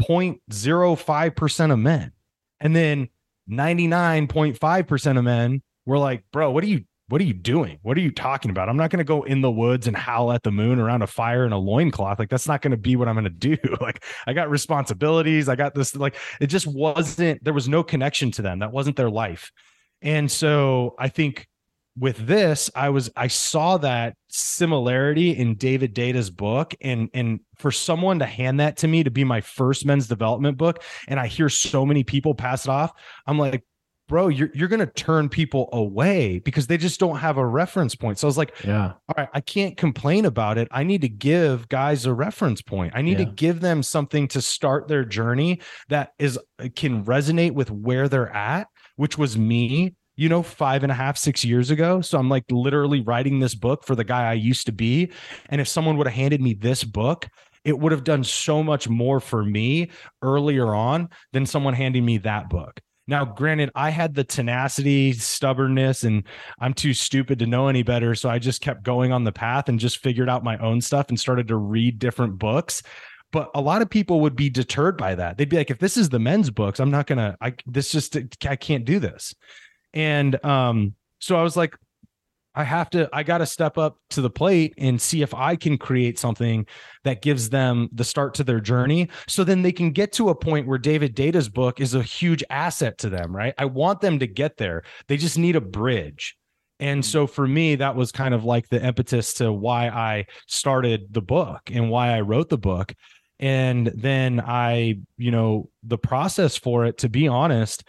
[0.01, 2.11] 0.05% of men.
[2.59, 3.09] And then
[3.49, 7.77] 99.5% of men were like, bro, what are you what are you doing?
[7.83, 8.67] What are you talking about?
[8.67, 11.07] I'm not going to go in the woods and howl at the moon around a
[11.07, 12.17] fire in a loincloth.
[12.17, 13.57] Like, that's not going to be what I'm going to do.
[13.79, 15.47] Like, I got responsibilities.
[15.47, 15.95] I got this.
[15.95, 18.59] Like, it just wasn't, there was no connection to them.
[18.59, 19.51] That wasn't their life.
[20.01, 21.47] And so I think
[21.97, 26.75] with this, I was, I saw that similarity in David Deida's book.
[26.81, 30.57] And, and for someone to hand that to me to be my first men's development
[30.57, 32.91] book, and I hear so many people pass it off,
[33.27, 33.63] I'm like,
[34.07, 38.19] bro, you're you're gonna turn people away because they just don't have a reference point.
[38.19, 38.91] So I was like, Yeah.
[39.07, 40.67] all right, I can't complain about it.
[40.69, 42.93] I need to give guys a reference point.
[42.95, 43.25] I need Yeah.
[43.25, 46.37] to give them something to start their journey that is
[46.75, 51.17] can resonate with where they're at, which was me, you know, five and a half,
[51.17, 52.01] six years ago.
[52.01, 55.11] So I'm like literally writing this book for the guy I used to be.
[55.49, 57.27] And if someone would have handed me this book,
[57.63, 59.89] it would have done so much more for me
[60.21, 62.79] earlier on than someone handing me that book.
[63.07, 66.23] Now, granted, I had the tenacity, stubbornness, and
[66.59, 68.15] I'm too stupid to know any better.
[68.15, 71.09] So I just kept going on the path and just figured out my own stuff
[71.09, 72.81] and started to read different books.
[73.31, 75.37] But a lot of people would be deterred by that.
[75.37, 78.17] They'd be like, if this is the men's books, I'm not gonna, I this just
[78.47, 79.35] I can't do this.
[79.95, 81.75] And um, so I was like,
[82.57, 85.57] I have to, I got to step up to the plate and see if I
[85.57, 86.65] can create something
[87.03, 89.09] that gives them the start to their journey.
[89.27, 92.43] So then they can get to a point where David Deida's book is a huge
[92.49, 93.53] asset to them, right?
[93.57, 94.83] I want them to get there.
[95.07, 96.37] They just need a bridge.
[96.79, 101.07] And so for me, that was kind of like the impetus to why I started
[101.11, 102.93] the book and why I wrote the book.
[103.39, 107.83] And then I, you know, the process for it, to be honest,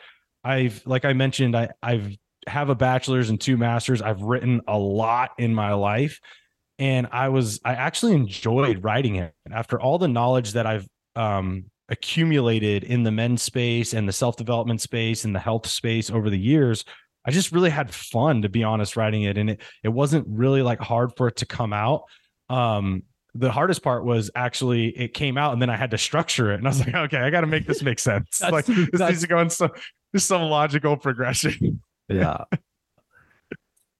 [0.47, 4.01] I've, like I mentioned, I, I've have a bachelor's and two masters.
[4.01, 6.21] I've written a lot in my life.
[6.79, 9.35] And I was, I actually enjoyed writing it.
[9.45, 14.13] And After all the knowledge that I've um, accumulated in the men's space and the
[14.13, 16.85] self development space and the health space over the years,
[17.25, 19.39] I just really had fun, to be honest, writing it.
[19.39, 22.03] And it, it wasn't really like hard for it to come out.
[22.49, 23.03] Um,
[23.35, 26.57] the hardest part was actually it came out and then I had to structure it.
[26.57, 28.41] And I was like, okay, I got to make this make sense.
[28.51, 29.71] Like this needs to go in some,
[30.19, 31.83] some logical progression.
[32.09, 32.45] Yeah.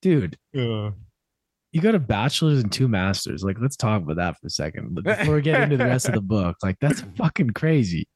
[0.01, 0.37] dude.
[0.53, 0.91] Yeah.
[1.71, 3.43] You got a bachelor's and two masters.
[3.43, 6.07] Like, let's talk about that for a second But before we get into the rest
[6.07, 6.55] of the book.
[6.63, 8.07] Like, that's fucking crazy.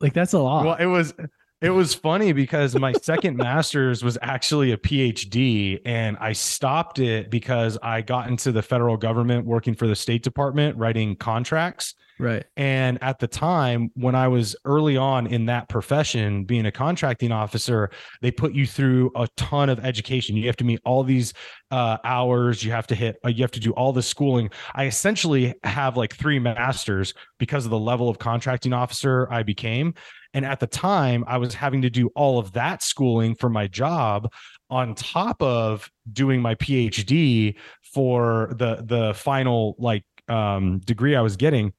[0.00, 0.64] Like, that's a lot.
[0.64, 1.14] Well, it was
[1.60, 7.30] it was funny because my second master's was actually a PhD, and I stopped it
[7.30, 11.94] because I got into the federal government working for the State Department, writing contracts.
[12.18, 12.44] right.
[12.56, 17.30] And at the time, when I was early on in that profession, being a contracting
[17.30, 17.90] officer,
[18.22, 20.36] they put you through a ton of education.
[20.36, 21.34] You have to meet all these
[21.70, 22.64] uh, hours.
[22.64, 23.18] You have to hit.
[23.22, 24.48] Uh, you have to do all the schooling.
[24.74, 29.94] I essentially have like three masters because of the level of contracting officer I became.
[30.32, 33.66] And at the time, I was having to do all of that schooling for my
[33.66, 34.32] job
[34.68, 41.36] on top of doing my PhD for the the final like um, degree I was
[41.36, 41.72] getting.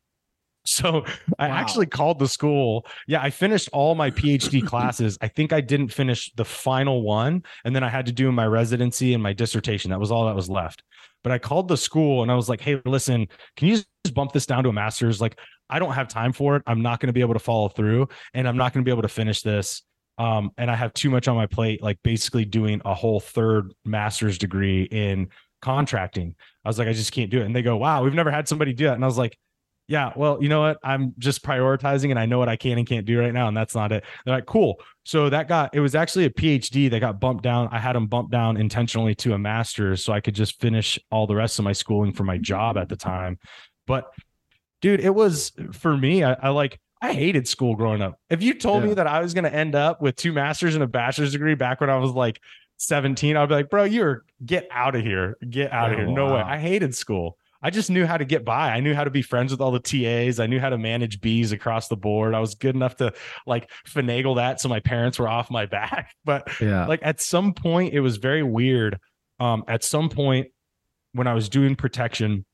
[0.66, 1.04] So
[1.40, 1.56] I Wow.
[1.56, 2.86] actually called the school.
[3.08, 5.18] Yeah, I finished all my PhD classes.
[5.20, 7.44] I think I didn't finish the final one.
[7.66, 9.90] And then I had to do my residency and my dissertation.
[9.90, 10.84] That was all that was left.
[11.24, 14.34] But I called the school and I was like, hey, listen, can you just bump
[14.34, 15.20] this down to a master's?
[15.20, 15.40] Like,
[15.70, 16.64] I don't have time for it.
[16.68, 18.92] I'm not going to be able to follow through and I'm not going to be
[18.92, 19.82] able to finish this.
[20.18, 23.74] Um, and I have too much on my plate, like basically doing a whole third
[23.84, 25.30] master's degree in
[25.62, 26.36] contracting.
[26.64, 27.46] I was like, I just can't do it.
[27.46, 28.94] And they go, wow, we've never had somebody do that.
[28.96, 29.38] And I was like,
[29.92, 30.78] yeah, well, you know what?
[30.84, 33.50] I'm just prioritizing and I know what I can and can't do right now.
[33.50, 34.06] And that's not it.
[34.24, 34.80] They're like, cool.
[35.04, 37.68] So that got, it was actually a PhD that got bumped down.
[37.74, 41.28] I had them bumped down intentionally to a master's so I could just finish all
[41.28, 43.38] the rest of my schooling for my job at the time.
[43.86, 44.10] But
[44.82, 48.18] dude, it was for me, I, I like, I hated school growing up.
[48.30, 50.84] If you told me that I was going to end up with two masters and
[50.86, 52.40] a bachelor's degree back when I was like
[52.78, 55.36] 17, I'd be like, bro, you're get out of here.
[55.50, 56.12] Get out of Oh, here.
[56.12, 56.42] No way.
[56.42, 57.38] I hated school.
[57.64, 58.72] I just knew how to get by.
[58.72, 60.40] I knew how to be friends with all the TAs.
[60.40, 62.34] I knew how to manage bees across the board.
[62.34, 63.14] I was good enough to
[63.46, 66.14] like finagle that so my parents were off my back.
[66.26, 66.88] But Yeah.
[66.88, 68.98] like at some point, it was very weird.
[69.40, 70.48] Um, at some point
[71.14, 72.46] when I was doing protection,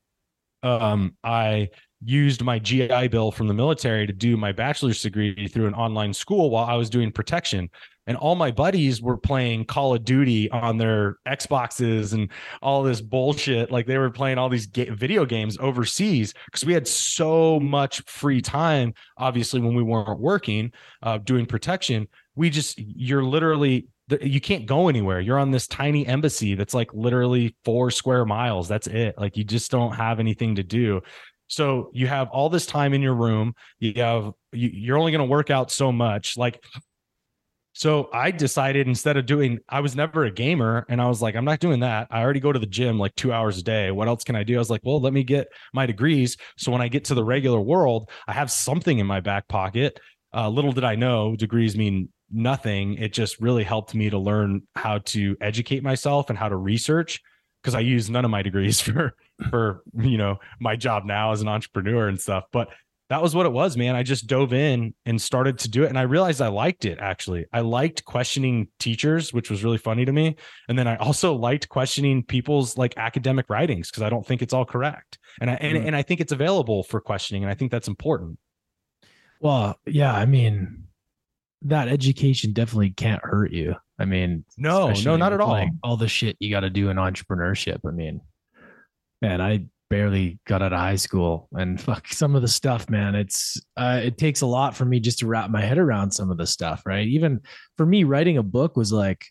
[0.62, 1.68] um, I
[2.04, 6.12] used my GI Bill from the military to do my bachelor's degree through an online
[6.12, 7.70] school while I was doing protection.
[8.08, 12.30] And all my buddies were playing Call of Duty on their Xboxes and
[12.60, 13.70] all this bullshit.
[13.70, 18.02] Like they were playing all these ga- video games overseas because we had so much
[18.06, 18.94] free time.
[19.16, 23.86] Obviously, when we weren't working, uh, doing protection, we just, you're literally
[24.22, 25.20] you can't go anywhere.
[25.20, 28.66] You're on this tiny embassy that's like literally four square miles.
[28.66, 29.14] That's it.
[29.18, 31.02] Like you just don't have anything to do.
[31.48, 33.54] So you have all this time in your room.
[33.78, 36.36] You have you, you're only going to work out so much.
[36.36, 36.62] Like,
[37.78, 41.36] so I decided instead of doing, I was never a gamer, and I was like,
[41.36, 42.08] I'm not doing that.
[42.10, 43.92] I already go to the gym like two hours a day.
[43.92, 44.56] What else can I do?
[44.56, 46.36] I was like, well, let me get my degrees.
[46.56, 50.00] So when I get to the regular world, I have something in my back pocket.
[50.34, 52.94] Uh, little did I know, degrees mean nothing.
[52.94, 57.20] It just really helped me to learn how to educate myself and how to research
[57.62, 59.14] because I use none of my degrees for
[59.50, 62.42] for you know my job now as an entrepreneur and stuff.
[62.52, 62.70] But
[63.10, 63.96] that was what it was, man.
[63.96, 65.88] I just dove in and started to do it.
[65.88, 67.46] And I realized I liked it actually.
[67.52, 70.36] I liked questioning teachers, which was really funny to me.
[70.68, 74.52] And then I also liked questioning people's like academic writings because I don't think it's
[74.52, 75.18] all correct.
[75.40, 75.86] And I and, Mm.
[75.88, 77.44] and I think it's available for questioning.
[77.44, 78.38] And I think that's important.
[79.40, 80.84] Well, yeah, I mean,
[81.62, 83.74] that education definitely can't hurt you.
[83.98, 85.48] I mean, No, no, not at all.
[85.50, 87.78] Like all the shit you got to do in entrepreneurship.
[87.86, 88.20] I mean,
[89.22, 93.14] man, I barely got out of high school, and fuck some of the stuff, man.
[93.14, 96.30] It's uh, it takes a lot for me just to wrap my head around some
[96.30, 97.06] of the stuff, right?
[97.06, 97.40] Even
[97.76, 99.24] for me, writing a book was like.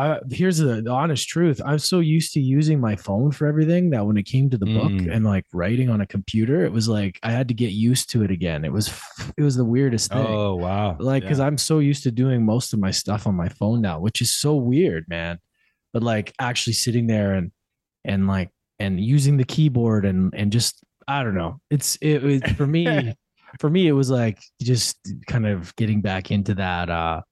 [0.00, 1.60] I, here's the, the honest truth.
[1.66, 4.64] I'm so used to using my phone for everything that when it came to the
[4.66, 5.12] book Mm.
[5.12, 8.22] and like writing on a computer, it was like I had to get used to
[8.22, 8.64] it again.
[8.64, 8.96] It was
[9.36, 10.96] it was the weirdest thing Oh wow.
[11.00, 13.98] like because i'm so used to doing most of my stuff on my phone now
[13.98, 15.40] which is so weird man
[15.92, 17.50] but like actually sitting there and
[18.04, 21.60] and like and using the keyboard and and just i don't know.
[21.70, 23.14] It's it, was for me
[23.60, 27.22] for me it was like just kind of getting back into that uh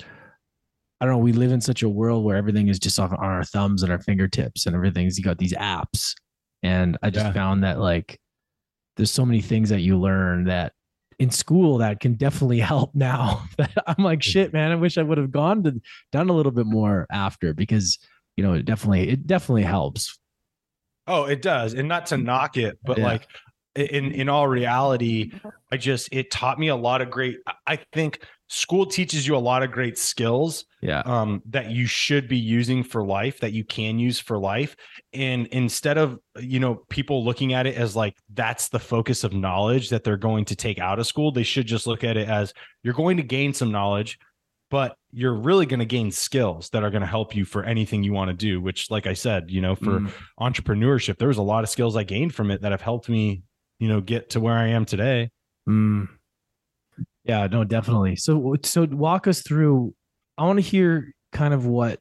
[0.00, 3.18] i don't know we live in such a world where everything is just off on
[3.18, 6.14] our thumbs and our fingertips and everything's you got these apps.
[6.62, 7.32] And i just Yeah.
[7.32, 8.18] found that like
[8.96, 10.72] there's so many things that you learn that
[11.18, 13.44] in school that can definitely help now
[13.86, 15.78] i'm like shit man i wish i would have gone to
[16.12, 17.98] done a little bit more after because
[18.38, 20.18] you know it definitely it definitely helps
[21.06, 21.74] Oh, it does.
[21.74, 23.04] And not to knock it, but Yeah.
[23.06, 23.28] like
[23.74, 25.32] in in all reality,
[25.70, 29.36] I just it taught me a lot of great I- I think school teaches you
[29.36, 33.52] a lot of great skills yeah um that you should be using for life that
[33.52, 34.76] you can use for life
[35.12, 39.32] and instead of you know people looking at it as like that's the focus of
[39.32, 42.28] knowledge that they're going to take out of school they should just look at it
[42.28, 42.54] as
[42.84, 44.16] you're going to gain some knowledge
[44.70, 48.02] but you're really going to gain skills that are going to help you for anything
[48.02, 50.12] you want to do which like i said you know for mm.
[50.40, 53.42] entrepreneurship there was a lot of skills i gained from it that have helped me
[53.78, 55.30] you know get to where i am today
[55.68, 56.08] mm.
[57.24, 59.94] yeah no definitely so so walk us through
[60.38, 61.98] i want to hear kind of what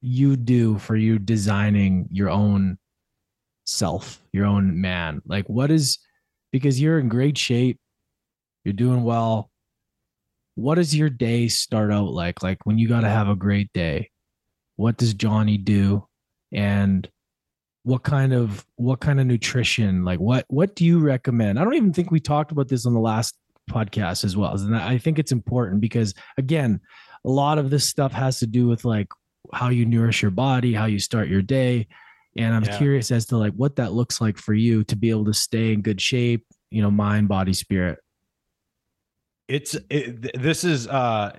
[0.00, 2.78] you do for you designing your own
[3.66, 5.98] self your own man like what is
[6.52, 7.78] because you're in great shape
[8.64, 9.49] you're doing well
[10.60, 12.42] what does your day start out like?
[12.42, 14.10] Like when you got to have a great day,
[14.76, 16.06] what does Johnny do?
[16.52, 17.08] And
[17.82, 21.74] what kind of what kind of nutrition like what what do you recommend i don't
[21.74, 23.36] even think we talked about this on the last
[23.70, 26.78] podcast as well and i think it's important because again
[27.24, 29.08] a lot of this stuff has to do with like
[29.54, 31.86] how you nourish your body how you start your day
[32.36, 32.76] and i'm yeah.
[32.76, 35.72] curious as to like what that looks like for you to be able to stay
[35.72, 37.98] in good shape you know mind body spirit
[39.50, 41.32] it's it, this is uh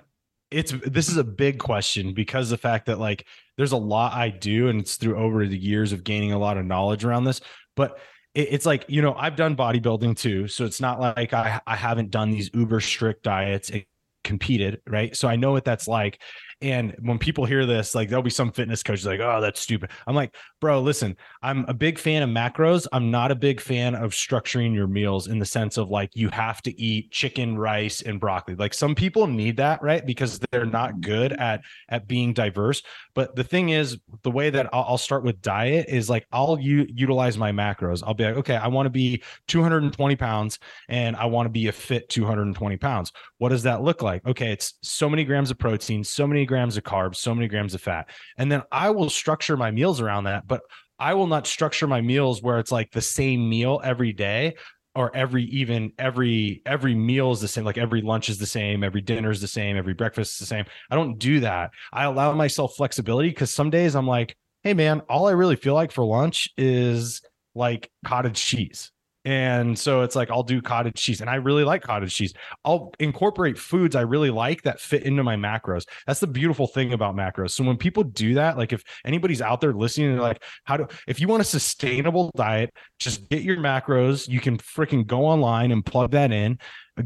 [0.50, 4.28] it's this is a big question because the fact that like there's a lot I
[4.28, 7.40] do and it's through over the years of gaining a lot of knowledge around this
[7.74, 7.98] but
[8.34, 11.74] it, it's like you know I've done bodybuilding too so it's not like I I
[11.74, 13.84] haven't done these uber strict diets and
[14.24, 15.16] competed right?
[15.16, 16.20] So I know what that's like
[16.62, 19.90] and when people hear this, like there'll be some fitness coaches like, oh, that's stupid.
[20.06, 22.86] I'm like, bro, listen, I'm a big fan of macros.
[22.92, 26.28] I'm not a big fan of structuring your meals in the sense of like you
[26.30, 28.54] have to eat chicken, rice, and broccoli.
[28.54, 30.04] Like some people need that, right?
[30.04, 32.82] Because they're not good at at being diverse.
[33.14, 36.58] But the thing is, the way that I'll, I'll start with diet is like I'll
[36.58, 38.02] u- utilize my macros.
[38.06, 40.58] I'll be like, okay, I want to be 220 pounds
[40.88, 43.12] and I want to be a fit 220 pounds.
[43.38, 44.24] What does that look like?
[44.26, 47.72] Okay, it's so many grams of protein, so many grams of carbs, so many grams
[47.72, 48.10] of fat.
[48.36, 50.60] And then I will structure my meals around that, but
[50.98, 54.56] I will not structure my meals where it's like the same meal every day
[54.94, 58.84] or every even every every meal is the same like every lunch is the same
[58.84, 60.66] every dinner is the same every breakfast is the same.
[60.90, 61.70] I don't do that.
[61.90, 65.74] I allow myself flexibility because some days i'm like hey man all i really feel
[65.74, 67.22] like for lunch is
[67.54, 68.91] like cottage cheese
[69.24, 72.34] and so it's like I'll do cottage cheese and I really like cottage cheese.
[72.64, 75.86] I'll incorporate foods I really like that fit into my macros.
[76.06, 77.50] That's the beautiful thing about macros.
[77.50, 80.88] So when people do that, like if anybody's out there listening, they're like, how do
[81.06, 84.28] if you want a sustainable diet, just get your macros.
[84.28, 86.58] You can freaking go online and plug that in,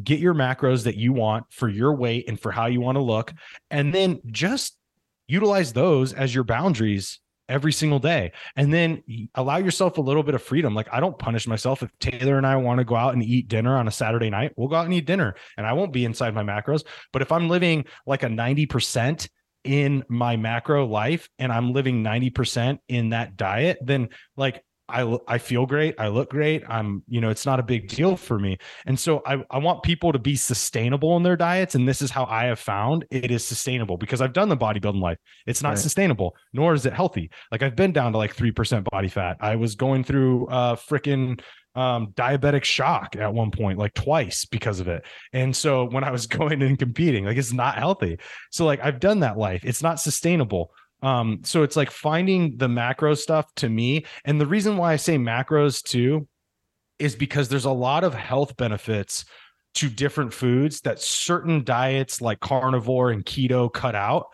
[0.02, 3.02] get your macros that you want for your weight and for how you want to
[3.02, 3.32] look,
[3.70, 4.78] and then just
[5.28, 8.32] utilize those as your boundaries every single day.
[8.56, 9.02] And then
[9.34, 10.74] allow yourself a little bit of freedom.
[10.74, 13.48] Like i don't punish myself if taylor and i want to go out and eat
[13.48, 14.52] dinner on a saturday night.
[14.56, 16.84] We'll go out and eat dinner and i won't be inside my macros.
[17.12, 19.28] But if i'm living like a 90%
[19.64, 25.38] in my macro life and i'm living 90% in that diet then like I I
[25.38, 25.94] feel great.
[25.98, 26.62] I look great.
[26.68, 28.58] I'm, you know, it's not a big deal for me.
[28.86, 31.74] And so I, I want people to be sustainable in their diets.
[31.74, 35.00] And this is how I have found it is sustainable because I've done the bodybuilding
[35.00, 35.18] life.
[35.46, 35.78] It's not right.
[35.78, 37.30] sustainable, nor is it healthy.
[37.50, 39.36] Like I've been down to like 3% body fat.
[39.40, 41.40] I was going through uh freaking
[41.76, 45.04] um, diabetic shock at one point, like twice because of it.
[45.32, 48.18] And so when I was going and competing, like it's not healthy.
[48.50, 49.62] So like I've done that life.
[49.64, 50.72] It's not sustainable.
[51.02, 54.06] Um, so it's like finding the macro stuff to me.
[54.24, 56.26] And the reason why I say macros too
[56.98, 59.24] is because there's a lot of health benefits
[59.74, 64.28] to different foods that certain diets like carnivore and keto cut out.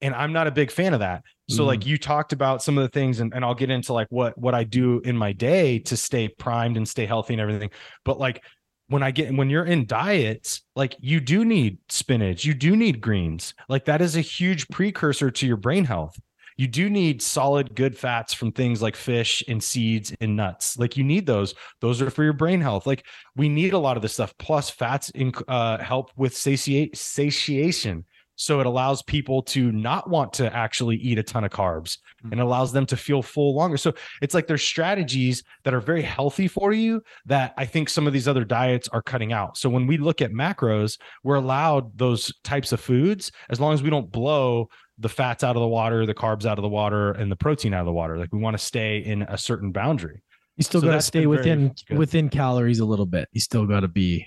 [0.00, 1.22] And I'm not a big fan of that.
[1.48, 1.66] So mm.
[1.66, 4.36] like you talked about some of the things and, and I'll get into like what
[4.36, 7.70] what I do in my day to stay primed and stay healthy and everything.
[8.04, 8.42] But like
[8.88, 13.00] when I get when you're in diets, like you do need spinach, you do need
[13.00, 13.54] greens.
[13.68, 16.18] Like that is a huge precursor to your brain health.
[16.58, 20.78] You do need solid, good fats from things like fish and seeds and nuts.
[20.78, 21.54] Like you need those.
[21.80, 22.86] Those are for your brain health.
[22.86, 23.04] Like
[23.36, 24.34] we need a lot of this stuff.
[24.38, 25.12] Plus, fats
[25.48, 28.06] uh, help with satiate, satiation.
[28.36, 32.32] So it allows people to not want to actually eat a ton of carbs mm-hmm.
[32.32, 33.76] and allows them to feel full longer.
[33.76, 38.06] So it's like there's strategies that are very healthy for you that I think some
[38.06, 39.56] of these other diets are cutting out.
[39.56, 43.82] So when we look at macros, we're allowed those types of foods as long as
[43.82, 44.68] we don't blow
[44.98, 47.74] the fats out of the water, the carbs out of the water, and the protein
[47.74, 48.18] out of the water.
[48.18, 50.22] Like we want to stay in a certain boundary.
[50.56, 53.28] You still so got to stay within within calories a little bit.
[53.32, 54.26] You still got to be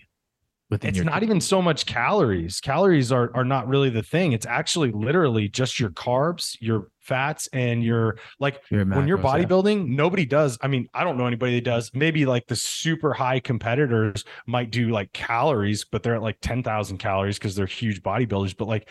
[0.69, 2.59] within it's not even so much calories.
[2.61, 4.33] Calories are are not really the thing.
[4.33, 9.17] It's actually literally just your carbs your fats and your like your macros, when you're
[9.17, 9.95] bodybuilding yeah.
[9.95, 11.91] nobody does i mean i don't know anybody that does.
[11.93, 16.97] Maybe like the super high competitors might do like calories but they're at like 10,000
[16.97, 18.89] calories because they're huge bodybuilders but like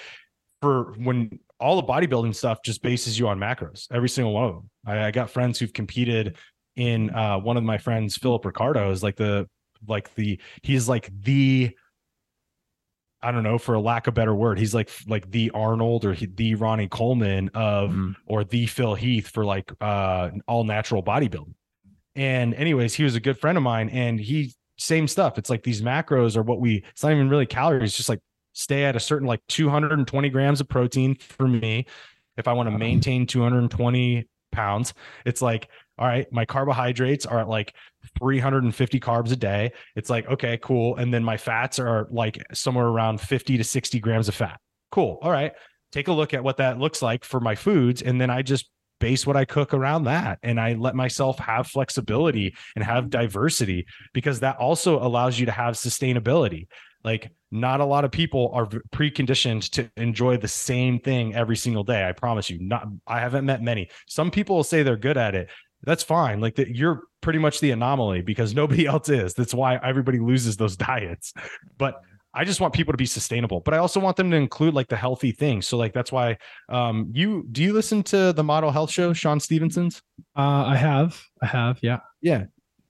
[0.61, 4.55] for when all the bodybuilding stuff just bases you on macros every single one of
[4.55, 6.37] them i, I got friends who've competed
[6.75, 9.49] in uh, one of my friends philip ricardo is like the
[9.87, 11.75] like the he's like the
[13.21, 16.13] I don't know, for a lack of better word, he's like like the Arnold or
[16.13, 18.15] he, the Ronnie Coleman of Mhm.
[18.27, 21.55] or the Phil Heath for like uh all natural bodybuilding.
[22.15, 25.37] And anyways, he was a good friend of mine and he same stuff.
[25.39, 28.21] It's like these macros are what we it's not even really calories, just like
[28.53, 31.87] stay at a certain like 220 grams of protein for me.
[32.37, 35.69] If I want to maintain 220 pounds, it's like,
[35.99, 37.75] all right, my carbohydrates are at like
[38.19, 39.73] 350 carbs a day.
[39.97, 40.97] It's like, okay, cool.
[40.97, 44.61] And then my fats are like somewhere around 50 to 60 grams of fat.
[44.91, 45.19] Cool.
[45.23, 45.53] All right.
[45.93, 48.03] Take a look at what that looks like for my foods.
[48.03, 48.71] And then I just
[49.01, 50.39] base what I cook around that.
[50.43, 55.53] And I let myself have flexibility and have diversity because that also allows you to
[55.53, 56.67] have sustainability.
[57.05, 61.85] Like, not a lot of people are preconditioned to enjoy the same thing every single
[61.85, 62.07] day.
[62.07, 62.59] I promise you.
[62.61, 63.89] Not, I haven't met many.
[64.07, 65.49] Some people will say they're good at it.
[65.85, 66.41] That's fine.
[66.41, 69.35] Like that, you're pretty much the anomaly because nobody else is.
[69.35, 71.33] That's why everybody loses those diets.
[71.79, 72.01] But
[72.35, 74.89] I just want people to be sustainable, but I also want them to include like
[74.89, 75.67] the healthy things.
[75.67, 76.37] So like that's why
[76.69, 80.03] um you do you listen to the Model Health Show, Shawn Stevenson's?
[80.37, 82.01] Uh, I have, I have, yeah.
[82.21, 82.45] Yeah.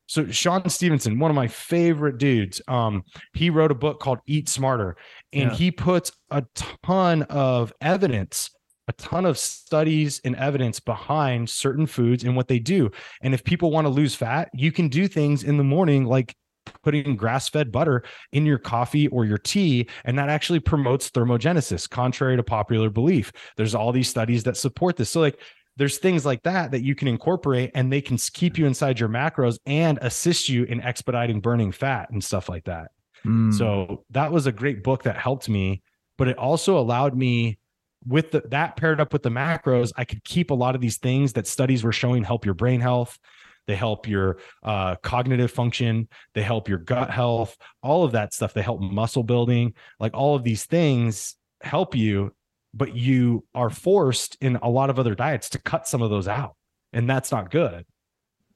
[0.07, 4.49] So Shawn Stevenson, one of my favorite dudes, um, he wrote a book called Eat
[4.49, 4.97] Smarter,
[5.35, 5.57] and Yeah.
[5.57, 6.45] he puts a
[6.83, 8.51] ton of evidence,
[8.89, 12.91] a ton of studies and evidence behind certain foods and what they do.
[13.23, 16.35] And if people want to lose fat, you can do things in the morning like
[16.83, 22.37] putting grass-fed butter in your coffee or your tea and that actually promotes thermogenesis contrary
[22.37, 25.41] to popular belief there's all these studies that support this so like
[25.79, 29.09] there's things like that that you can incorporate and they can keep you inside your
[29.09, 32.91] macros and assist you in expediting burning fat and stuff like that.
[33.25, 33.55] Mm.
[33.55, 35.83] So that was a great book that helped me,
[36.19, 37.59] but it also allowed me
[38.07, 40.99] with the, that paired up with the macros, I could keep a lot of these
[40.99, 43.19] things that studies were showing help your brain health.
[43.67, 46.09] They help your uh, cognitive function.
[46.35, 47.57] They help your gut health.
[47.83, 48.55] All of that stuff.
[48.55, 49.75] They help muscle building.
[50.01, 52.33] Like all of these things help you
[52.75, 56.29] but you are forced in a lot of other diets to cut some of those
[56.29, 56.55] out
[56.93, 57.85] and that's not good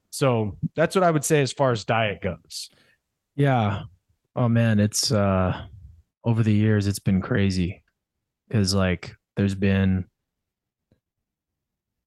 [0.09, 2.69] so that's what i would say as far as diet goes
[3.35, 3.83] Yeah.
[4.35, 5.65] Oh man, it's uh
[6.23, 7.83] over the years it's been crazy.
[8.51, 10.05] Cause like there's been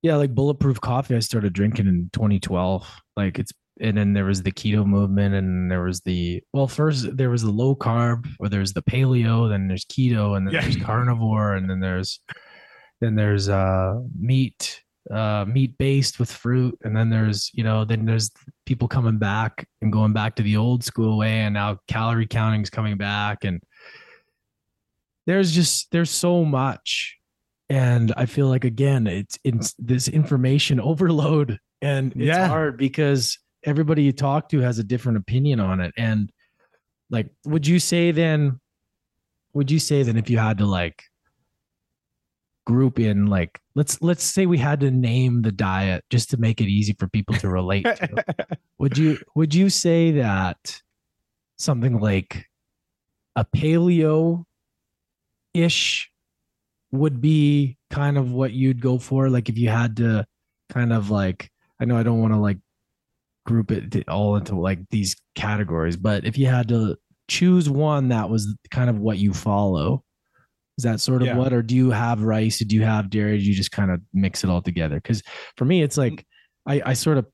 [0.03, 2.89] yeah, like bulletproof coffee I started drinking in 2012.
[3.17, 7.17] Like it's and then there was the keto movement and there was the well first
[7.17, 10.61] there was the low carb or there's the paleo, then there's keto and then Yeah.
[10.63, 12.21] there's carnivore and then there's
[13.01, 14.81] then there's uh meat
[15.13, 18.31] uh meat based with fruit and then there's you know then there's
[18.65, 22.63] people coming back and going back to the old school way and now calorie counting
[22.63, 23.61] is coming back and
[25.27, 27.17] there's just there's so much
[27.69, 32.47] and i feel like again it's it's this information overload and it's Yeah.
[32.49, 36.31] hard because everybody you talk to has a different opinion on it and
[37.11, 38.61] like would you say then
[39.53, 41.03] would you say then if you had to like
[42.67, 46.61] group in like let's let's say we had to name the diet just to make
[46.61, 48.25] it easy for people to relate to
[48.79, 50.81] would you would you say that
[51.59, 52.45] something like
[53.37, 54.45] a paleo
[55.57, 56.11] ish
[56.93, 60.25] would be kind of what you'd go for like if you had to
[60.71, 61.51] kind of like
[61.81, 62.59] i know i don't want to like
[63.45, 66.97] group it all into like these categories but if you had to
[67.29, 70.03] choose one that was kind of what you follow
[70.79, 71.37] is that sort of Yeah.
[71.39, 72.59] what or do you have rice?
[72.59, 73.39] Do you have dairy?
[73.39, 74.97] Do you just kind of mix it all together?
[74.97, 75.23] Because
[75.57, 76.27] for me it's like
[76.67, 77.27] i i sort of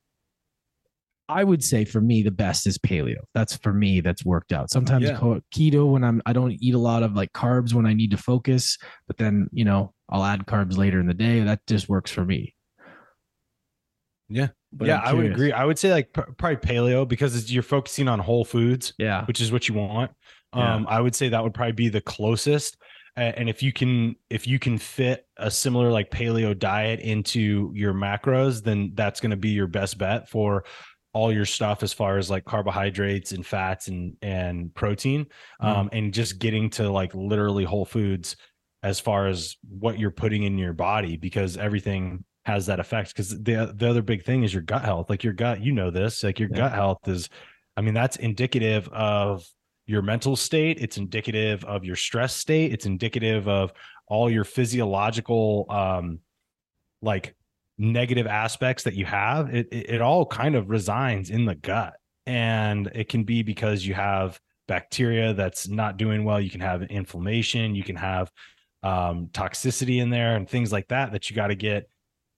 [1.33, 3.18] I would say for me the best is paleo.
[3.35, 4.70] That's for me that's worked out.
[4.70, 5.18] Sometimes Yeah.
[5.55, 8.16] keto when I'm I don't eat a lot of like carbs when I need to
[8.16, 11.41] focus, but then you know I'll add carbs later in the day.
[11.41, 12.55] That just works for me.
[14.28, 14.49] Yeah.
[14.72, 18.18] But yeah I'm would agree i would say like probably paleo because you're focusing on
[18.18, 20.11] whole foods Yeah, which is what you want
[20.57, 20.74] Yeah.
[20.76, 22.78] um i would say that would probably be the closest
[23.14, 27.93] and if you can if you can fit a similar like paleo diet into your
[27.93, 30.64] macros then that's going to be your best bet for
[31.15, 35.27] all your stuff as far as like carbohydrates and fats and and protein
[35.63, 35.67] Mhm.
[35.69, 38.37] um and just getting to like literally whole foods
[38.83, 43.31] as far as what you're putting in your body because everything has that effect because
[43.43, 46.25] the the other big thing is your gut health like your gut you know this
[46.25, 46.57] like your Yeah.
[46.59, 47.29] gut health is
[47.77, 49.45] i mean that's indicative of
[49.87, 53.73] your mental state it's indicative of your stress state it's indicative of
[54.09, 56.19] all your physiological um
[57.03, 57.35] like
[57.79, 61.95] negative aspects that you have it, it it all kind of resides in the gut
[62.27, 66.83] and it can be because you have bacteria that's not doing well you can have
[66.85, 68.31] inflammation you can have
[68.83, 71.89] um toxicity in there and things like that that you got to get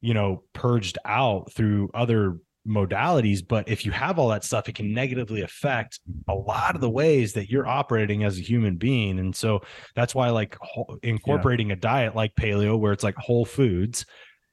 [0.01, 3.47] you know purged out through other modalities.
[3.47, 6.91] But if you have all that stuff, it can negatively affect a lot of the
[6.91, 9.19] ways that you're operating as a human being.
[9.19, 9.61] And so
[9.95, 10.57] that's why like
[11.03, 11.75] incorporating yeah.
[11.75, 14.07] a diet like paleo, where it's like whole foods,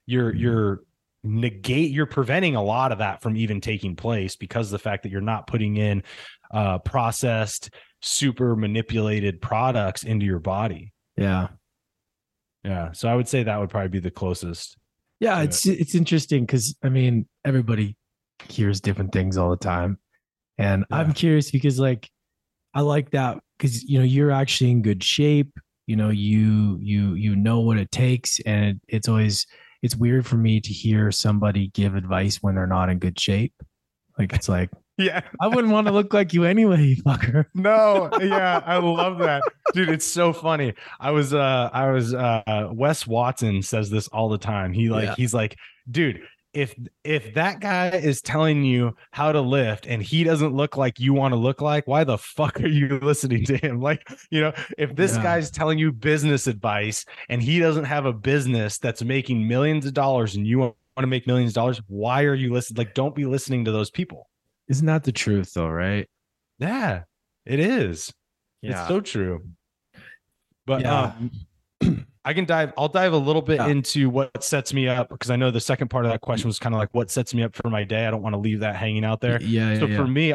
[0.06, 0.82] you're, you're,
[1.24, 5.10] negate you're preventing a lot of that from even taking place because the fact that
[5.10, 6.02] you're not putting in
[6.52, 10.92] uh processed super manipulated products into your body.
[11.16, 11.48] Yeah.
[12.64, 12.90] Yeah.
[12.92, 14.76] So i would say that would probably be the closest
[15.20, 15.80] yeah it's it.
[15.80, 17.96] it's interesting because i mean everybody
[18.48, 19.98] hears different things all the time.
[20.58, 20.96] And yeah.
[20.96, 22.10] i'm curious because like
[22.74, 25.56] i like that because you know you're actually in good shape.
[25.86, 29.46] You know you you you know what it takes and it's always
[29.82, 33.54] it's weird for me to hear somebody give advice when they're not in good shape.
[34.18, 37.46] Like it's like, yeah, I wouldn't want to look like you anyway, fucker.
[37.54, 39.88] No, yeah, I love that, dude.
[39.88, 40.74] It's so funny.
[41.00, 44.72] I was, uh, I was, uh, Wes Watson says this all the time.
[44.72, 45.14] He like, yeah.
[45.16, 45.56] he's like,
[45.90, 46.22] dude,
[46.54, 51.00] if if that guy is telling you how to lift and he doesn't look like
[51.00, 54.40] you want to look like why the fuck are you listening to him like you
[54.40, 55.22] know if this yeah.
[55.22, 59.94] guy's telling you business advice and he doesn't have a business that's making millions of
[59.94, 63.14] dollars and you want to make millions of dollars why are you listening like don't
[63.14, 64.28] be listening to those people
[64.68, 66.08] isn't that the truth though right
[66.58, 67.02] yeah
[67.46, 68.12] it is
[68.60, 68.80] yeah.
[68.80, 69.42] it's so true
[70.66, 71.14] but yeah.
[71.80, 72.72] um I can dive.
[72.76, 73.66] I'll dive a little bit yeah.
[73.66, 76.58] into what sets me up because I know the second part of that question was
[76.58, 78.06] kind of like what sets me up for my day.
[78.06, 79.42] I don't want to leave that hanging out there.
[79.42, 79.78] Yeah.
[79.78, 80.32] So yeah, for me,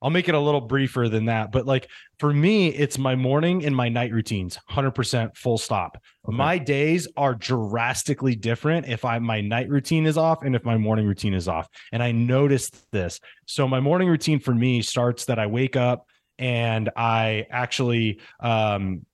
[0.00, 1.50] I'll make it a little briefer than that.
[1.50, 6.00] But like for me, it's my morning and my night routines, hundred percent, full stop.
[6.26, 6.36] Okay.
[6.36, 10.76] My days are drastically different if I my night routine is off and if my
[10.76, 11.68] morning routine is off.
[11.92, 13.20] And I noticed this.
[13.46, 16.06] So my morning routine for me starts that I wake up
[16.38, 19.04] and I actually um,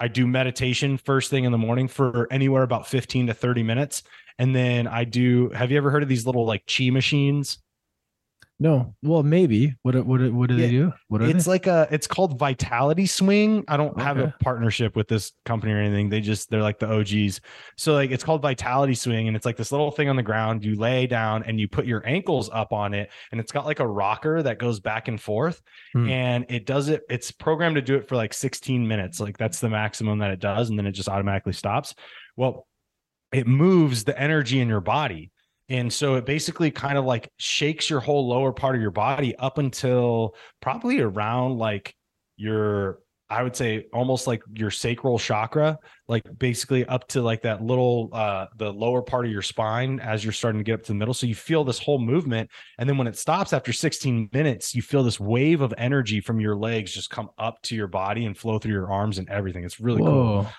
[0.00, 4.02] I do meditation first thing in the morning for anywhere about 15 to 30 minutes.
[4.38, 7.58] And then I do, have you ever heard of these little like chi machines?
[8.62, 9.74] No, well, maybe.
[9.82, 10.66] What what what do yeah.
[10.66, 10.92] they do?
[11.08, 11.50] What it's they?
[11.50, 13.64] like a it's called Vitality Swing.
[13.66, 14.02] I don't okay.
[14.02, 16.10] have a partnership with this company or anything.
[16.10, 17.40] They just they're like the OGs.
[17.78, 20.62] So like it's called Vitality Swing, and it's like this little thing on the ground.
[20.62, 23.80] You lay down and you put your ankles up on it, and it's got like
[23.80, 25.62] a rocker that goes back and forth,
[25.94, 26.10] hmm.
[26.10, 27.00] and it does it.
[27.08, 29.20] It's programmed to do it for like 16 minutes.
[29.20, 31.94] Like that's the maximum that it does, and then it just automatically stops.
[32.36, 32.66] Well,
[33.32, 35.30] it moves the energy in your body
[35.70, 39.36] and so it basically kind of like shakes your whole lower part of your body
[39.36, 41.94] up until probably around like
[42.36, 42.98] your
[43.32, 48.10] I would say almost like your sacral chakra, like basically up to like that little
[48.12, 50.98] uh the lower part of your spine as you're starting to get up to the
[50.98, 51.14] middle.
[51.14, 52.50] So you feel this whole movement.
[52.78, 56.40] And then when it stops after 16 minutes, you feel this wave of energy from
[56.40, 59.62] your legs just come up to your body and flow through your arms and everything.
[59.62, 60.42] It's really Whoa.
[60.42, 60.52] cool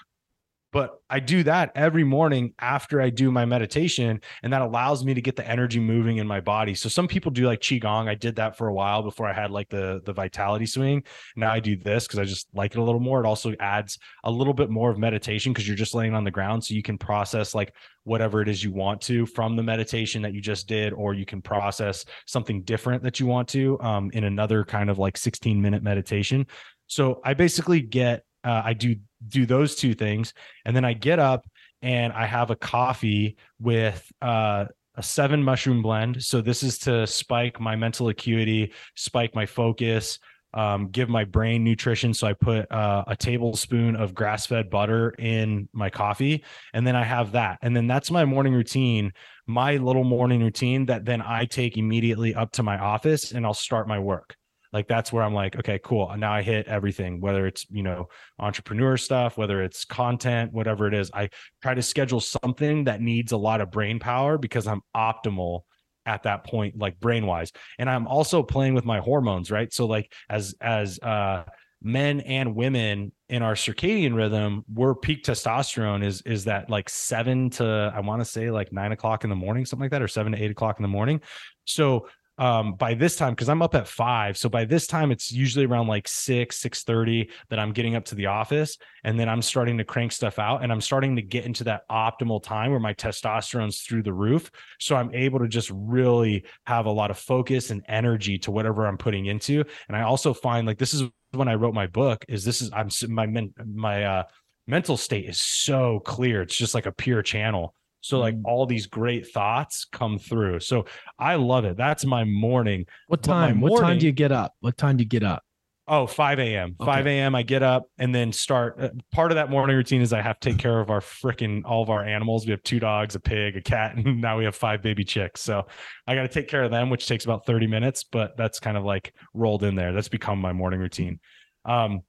[0.71, 5.13] but I do that every morning after I do my meditation, and that allows me
[5.13, 6.75] to get the energy moving in my body.
[6.75, 8.07] So some people do like qigong.
[8.07, 11.03] I did that for a while before I had like the the vitality swing.
[11.35, 13.23] Now I do this because I just like it a little more.
[13.23, 16.31] It also adds a little bit more of meditation because you're just laying on the
[16.31, 20.21] ground, so you can process like whatever it is you want to from the meditation
[20.21, 24.09] that you just did, or you can process something different that you want to um,
[24.13, 26.47] in another kind of like 16 minute meditation.
[26.87, 28.95] So I basically get uh, I do
[29.27, 30.33] do those two things,
[30.65, 31.45] and then I get up
[31.81, 34.65] and I have a coffee with uh,
[34.95, 36.23] a seven mushroom blend.
[36.23, 40.19] So this is to spike my mental acuity, spike my focus,
[40.53, 42.13] um, give my brain nutrition.
[42.13, 46.43] So I put uh, a tablespoon of grass fed butter in my coffee,
[46.73, 49.13] and then I have that, and then that's my morning routine.
[49.47, 53.53] My little morning routine that then I take immediately up to my office and I'll
[53.53, 54.37] start my work
[54.73, 58.07] like that's where i'm like okay cool now i hit everything whether it's you know
[58.39, 61.29] entrepreneur stuff whether it's content whatever it is i
[61.61, 65.61] try to schedule something that needs a lot of brain power because i'm optimal
[66.05, 69.71] at that point like brain wise and i'm also playing with my hormones right?
[69.71, 71.43] So like as as uh
[71.83, 77.49] men and women in our circadian rhythm we're peak testosterone is is that like seven
[77.49, 80.07] to i want to say like nine o'clock in the morning something like that or
[80.07, 81.21] seven to eight o'clock in the morning.
[81.65, 82.07] So
[82.37, 85.65] um, by this time because i'm up at five so by this time it's usually
[85.65, 89.41] around like six six thirty that i'm getting up to the office and then i'm
[89.41, 92.79] starting to crank stuff out and i'm starting to get into that optimal time where
[92.79, 97.17] my testosterone's through the roof so i'm able to just really have a lot of
[97.17, 101.03] focus and energy to whatever i'm putting into and i also find like this is
[101.31, 104.23] when i wrote my book is this is i'm my men, my uh
[104.67, 108.41] mental state is so clear it's just like a pure channel so like mm.
[108.45, 110.59] all these great thoughts come through.
[110.59, 110.85] So
[111.17, 111.77] I love it.
[111.77, 112.85] That's my morning.
[113.07, 113.57] What time?
[113.57, 114.53] Morning, what time do you get up?
[114.59, 115.43] What time do you get up?
[115.87, 116.75] Oh, 5 a.m.
[116.79, 117.35] 5 a.m.
[117.35, 118.77] I get up and then start.
[118.79, 121.63] Uh, part of that morning routine is I have to take care of our freaking
[121.65, 122.45] all of our animals.
[122.45, 125.41] We have two dogs, a pig, a cat, and now we have five baby chicks.
[125.41, 125.67] So
[126.07, 128.77] I got to take care of them, which takes about 30 minutes, but that's kind
[128.77, 129.91] of like rolled in there.
[129.91, 131.19] That's become my morning routine.
[131.65, 132.03] Um,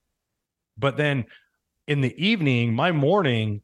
[0.79, 1.25] but then
[1.89, 3.63] in the evening, my morning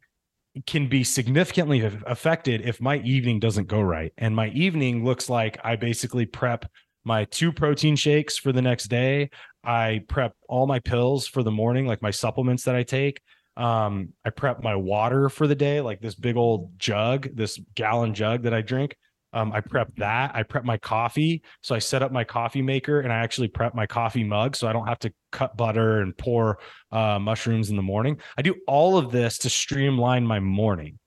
[0.66, 4.12] can be significantly affected if my evening doesn't go right.
[4.18, 6.64] And my evening looks like I basically prep
[7.04, 9.30] my two protein shakes for the next day.
[9.64, 13.20] I prep all my pills for the morning, like my supplements that I take.
[13.56, 18.14] Um, I prep my water for the day, like this big old jug, this gallon
[18.14, 18.96] jug that I drink.
[19.32, 20.34] Um, I prep that.
[20.34, 21.42] I prep my coffee.
[21.62, 24.66] So I set up my coffee maker and I actually prep my coffee mug so
[24.66, 26.58] I don't have to cut butter and pour
[26.92, 28.18] uh, mushrooms in the morning.
[28.38, 30.98] I do all of this to streamline my morning.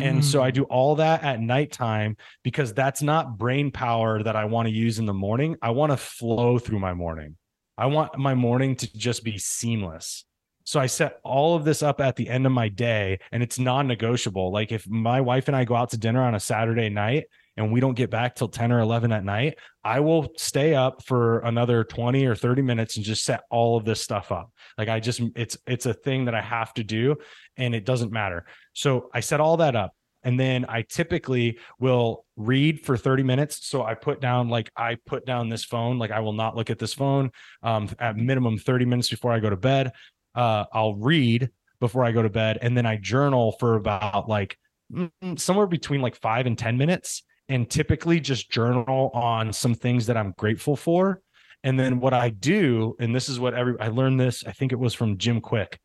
[0.00, 0.24] And mm.
[0.24, 0.54] so I mm.
[0.54, 4.98] do all that at nighttime because that's not brain power that I want to use
[4.98, 5.56] in the morning.
[5.62, 7.36] I want to flow through my morning.
[7.78, 10.24] I want my morning to just be seamless.
[10.64, 13.58] So I set all of this up at the end of my day and it's
[13.58, 14.50] non negotiable.
[14.50, 17.72] Like if my wife and I go out to dinner on a Saturday night and
[17.72, 21.40] we don't get back till 10 or 11 at night, I will stay up for
[21.40, 24.50] another 20 or 30 minutes and just set all of this stuff up.
[24.76, 27.16] Like I just it's it's a thing that I have to do
[27.56, 28.46] and it doesn't matter.
[28.74, 29.92] So I set all that up
[30.26, 33.68] and then I typically will read for 30 minutes.
[33.68, 36.68] So I put down like I put down this phone, like I will not look
[36.68, 37.30] at this phone
[37.62, 39.92] um, at minimum 30 minutes before I go to bed.
[40.34, 41.48] Uh, I'll read
[41.78, 44.58] before I go to bed, and then I journal for about like
[44.92, 50.06] mm, somewhere between like five and 10 minutes and typically just journal on some things
[50.06, 51.20] that I'm grateful for.
[51.62, 54.72] And then what I do, and this is what every I learned this, I think
[54.72, 55.78] it was from Jim Kwik.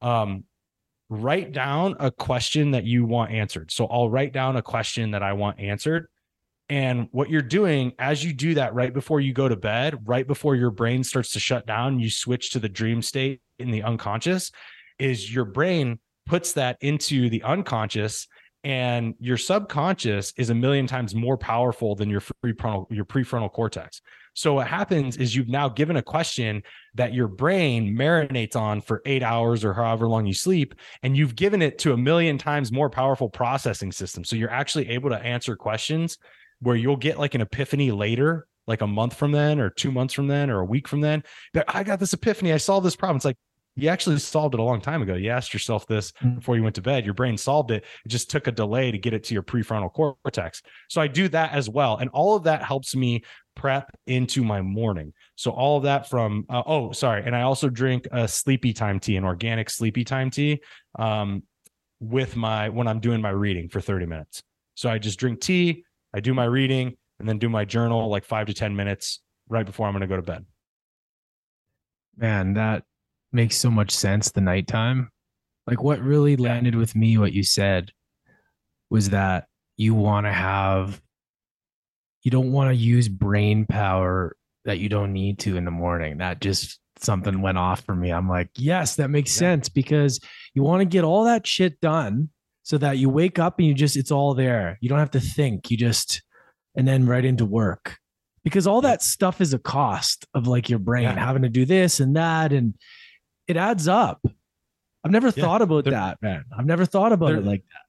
[0.00, 0.44] Um,
[1.08, 3.70] write down a question that you want answered.
[3.70, 6.08] So I'll write down a question that I want answered.
[6.68, 10.26] And what you're doing as you do that right before you go to bed, right
[10.26, 13.84] before your brain starts to shut down, you switch to the dream state in the
[13.84, 14.50] unconscious,
[14.98, 18.26] is your brain puts that into the unconscious
[18.66, 24.00] and your subconscious is a million times more powerful than your prefrontal your prefrontal cortex.
[24.34, 26.64] So what happens is you've now given a question
[26.96, 31.36] that your brain marinates on for 8 hours or however long you sleep and you've
[31.36, 34.24] given it to a million times more powerful processing system.
[34.24, 36.18] So you're actually able to answer questions
[36.58, 40.12] where you'll get like an epiphany later like a month from then or 2 months
[40.12, 41.22] from then or a week from then
[41.54, 43.14] that I got this epiphany I solved this problem.
[43.14, 43.38] It's like
[43.76, 45.14] you actually solved it a long time ago.
[45.14, 46.36] You asked yourself this mm.
[46.36, 47.04] before you went to bed.
[47.04, 47.84] Your brain solved it.
[48.04, 50.62] It just took a delay to get it to your prefrontal cortex.
[50.88, 51.98] So I do that as well.
[51.98, 53.22] And all of that helps me
[53.54, 55.12] prep into my morning.
[55.36, 57.22] So all of that from, uh, oh, sorry.
[57.24, 60.62] And I also drink a sleepy time tea, an organic sleepy time tea
[60.98, 61.42] um,
[62.00, 64.42] with my, when I'm doing my reading for 30 minutes.
[64.74, 68.24] So I just drink tea, I do my reading, and then do my journal like
[68.24, 70.46] five to 10 minutes right before I'm going to go to bed.
[72.18, 72.84] Man, that
[73.32, 75.10] makes so much sense the nighttime.
[75.66, 77.90] Like what really landed with me, what you said
[78.88, 79.46] was that
[79.76, 81.00] you want to have,
[82.22, 86.18] you don't want to use brain power that you don't need to in the morning.
[86.18, 88.12] That just something went off for me.
[88.12, 89.40] I'm like, yes, that makes yeah.
[89.40, 90.20] sense because
[90.54, 92.30] you want to get all that shit done
[92.62, 94.78] so that you wake up and you just, it's all there.
[94.80, 95.70] You don't have to think.
[95.70, 96.22] You just,
[96.76, 97.98] and then right into work
[98.44, 101.18] because all that stuff is a cost of like your brain yeah.
[101.18, 102.52] having to do this and that.
[102.52, 102.74] And,
[103.46, 104.24] it adds up.
[105.04, 106.44] I've never yeah, thought about that, man.
[106.56, 107.82] I've never thought about it like that.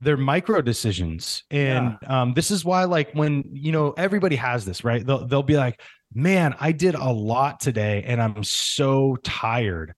[0.00, 1.42] They're micro decisions.
[1.50, 2.22] And yeah.
[2.22, 5.04] um, this is why, like, when you know, everybody has this, right?
[5.04, 5.80] They'll they'll be like,
[6.14, 9.94] Man, I did a lot today and I'm so tired.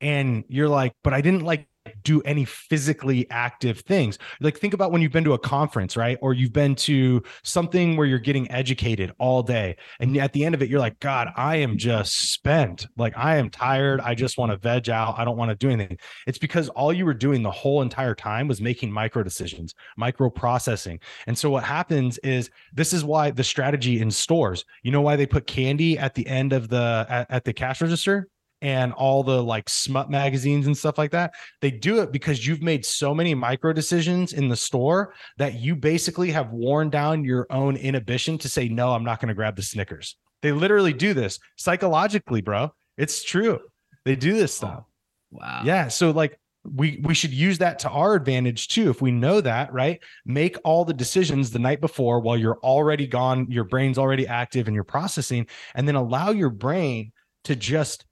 [0.00, 1.66] And you're like, but I didn't like
[2.02, 4.18] do any physically active things.
[4.40, 6.18] Like think about when you've been to a conference, right?
[6.20, 9.76] Or you've been to something where you're getting educated all day.
[10.00, 12.86] And at the end of it, you're like, God, I am just spent.
[12.96, 14.00] Like I am tired.
[14.00, 15.18] I just want to veg out.
[15.18, 15.98] I don't want to do anything.
[16.26, 20.30] It's because all you were doing the whole entire time was making micro decisions, micro
[20.30, 21.00] processing.
[21.26, 25.16] And so what happens is this is why the strategy in stores, you know why
[25.16, 28.28] they put candy at the end of the at, at the cash register?
[28.60, 31.32] And all the like smut magazines and stuff like that.
[31.60, 35.76] They do it because you've made so many micro decisions in the store that you
[35.76, 39.56] basically have worn down your own inhibition to say, no, I'm not going to grab
[39.56, 40.16] the Snickers.
[40.42, 42.72] They literally do this psychologically, bro.
[42.96, 43.60] It's true.
[44.04, 44.84] They do this oh, stuff.
[44.84, 44.86] Oh,
[45.30, 45.62] wow.
[45.64, 45.88] Yeah.
[45.88, 49.72] So like we we should use that to our advantage too if we know that
[49.72, 54.26] right make all the decisions the night before while you're already gone your brain's already
[54.26, 57.12] active and you're processing and then allow your brain
[57.44, 58.04] to just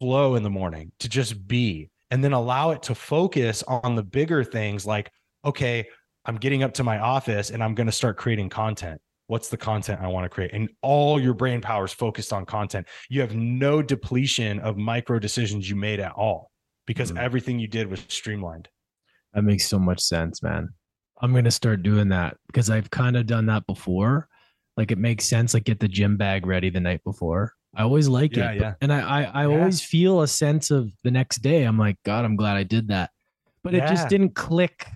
[0.00, 4.02] flow in the morning to just be and then allow it to focus on the
[4.02, 5.10] bigger things like
[5.44, 5.86] okay
[6.24, 9.56] i'm getting up to my office and i'm going to start creating content what's the
[9.56, 10.52] content I want to create?
[10.52, 12.88] And all your brain power is focused on content.
[13.08, 16.50] You have no depletion of micro decisions you made at all
[16.86, 17.24] because mm-hmm.
[17.24, 18.68] everything you did was streamlined.
[19.34, 20.70] That makes so much sense, man.
[21.20, 24.28] I'm going to start doing that because I've kind of done that before.
[24.76, 25.54] Like it makes sense.
[25.54, 27.52] Like get the gym bag ready the night before.
[27.74, 28.60] I always like yeah, it.
[28.60, 28.74] Yeah.
[28.80, 29.56] And I, I, I yeah.
[29.58, 31.64] always feel a sense of the next day.
[31.64, 33.10] I'm like, God, I'm glad I did that.
[33.62, 34.86] But it just didn't click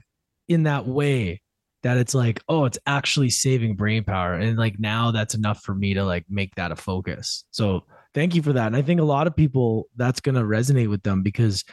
[0.48, 1.42] in that way
[1.82, 4.34] that it's like, oh, it's actually saving brain power.
[4.34, 7.44] And like now that's enough for me to like make that a focus.
[7.50, 8.68] So thank you for that.
[8.68, 11.64] And I think a lot of people that's going to resonate with them because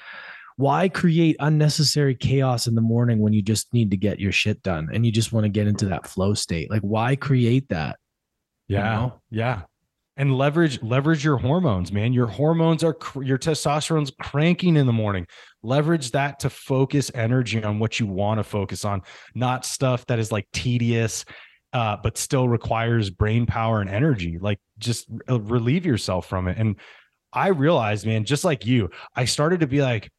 [0.57, 4.61] why create unnecessary chaos in the morning when you just need to get your shit
[4.61, 6.69] done and you just want to get into that flow state?
[6.69, 7.97] Like, why create that?
[8.67, 8.77] Yeah.
[8.77, 9.13] You know?
[9.29, 9.61] Yeah.
[10.19, 12.13] And leverage leverage your hormones, man.
[12.13, 15.25] Your hormones are your testosterone's cranking in the morning.
[15.63, 19.01] Leverage that to focus energy on what you want to focus on,
[19.33, 21.25] not stuff that is like tedious
[21.73, 24.37] uh, but still requires brain power and energy.
[24.39, 26.57] Like just uh, relieve yourself from it.
[26.57, 26.75] And
[27.31, 30.09] I realized, man, just like you, I started to be like,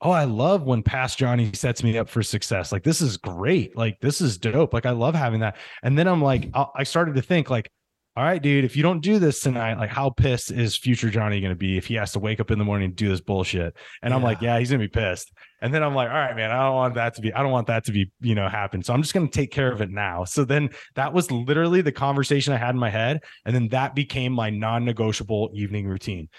[0.00, 2.70] oh, I love when past Johnny sets me up for success.
[2.70, 3.76] Like, this is great.
[3.76, 4.74] Like, this is dope.
[4.74, 5.56] Like, I love having that.
[5.82, 7.70] And then I'm like, I started to think, like,
[8.16, 11.38] all right, dude, if you don't do this tonight, like, how pissed is future Johnny
[11.38, 13.20] going to be if he has to wake up in the morning and do this
[13.20, 13.76] bullshit?
[14.00, 14.16] And yeah.
[14.16, 15.30] I'm like, yeah, he's going to be pissed.
[15.60, 17.52] And then I'm like, all right, man, I don't want that to be, I don't
[17.52, 18.82] want that to be, you know, happen.
[18.82, 20.24] So I'm just going to take care of it now.
[20.24, 23.22] So then that was literally the conversation I had in my head.
[23.44, 26.30] And then that became my non negotiable evening routine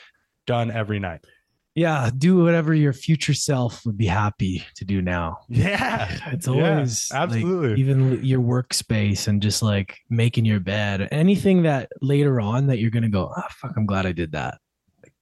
[0.47, 1.23] done every night
[1.78, 5.38] yeah, do whatever your future self would be happy to do now.
[5.47, 6.09] Yeah.
[6.32, 11.61] It's always yeah, absolutely like, even your workspace and just like making your bed, anything
[11.63, 14.57] that later on that you're going to go, oh, fuck, I'm glad I did that.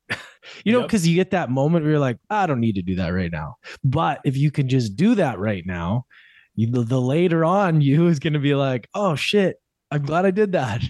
[0.63, 2.95] you know, because you get that moment where you're like, I don't need to do
[2.95, 3.57] that right now.
[3.83, 6.05] But if you can just do that right now,
[6.55, 9.57] you, the, the later on you is going to be like, oh shit,
[9.91, 10.83] I'm glad I did that.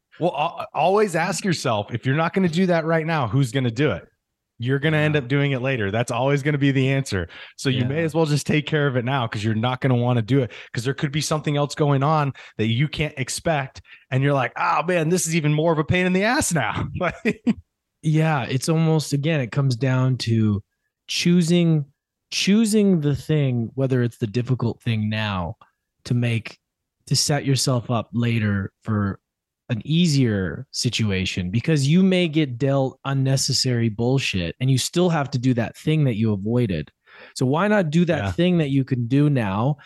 [0.20, 3.64] well, always ask yourself if you're not going to do that right now, who's going
[3.64, 4.06] to do it?
[4.62, 5.90] You're going to end up doing it later.
[5.90, 7.28] That's always going to be the answer.
[7.56, 7.88] So you yeah.
[7.88, 10.18] may as well just take care of it now because you're not going to want
[10.18, 13.82] to do it because there could be something else going on that you can't expect.
[14.10, 16.52] And you're like, oh man, this is even more of a pain in the ass
[16.52, 16.88] now.
[18.02, 18.44] yeah.
[18.44, 20.62] It's almost, again, it comes down to
[21.08, 21.86] choosing,
[22.30, 25.56] choosing the thing, whether it's the difficult thing now
[26.04, 26.58] to make,
[27.06, 29.18] to set yourself up later for
[29.68, 35.38] an easier situation because you may get dealt unnecessary bullshit and you still have to
[35.38, 36.90] do that thing that you avoided.
[37.34, 38.32] So why not do that yeah.
[38.32, 39.76] thing that you can do now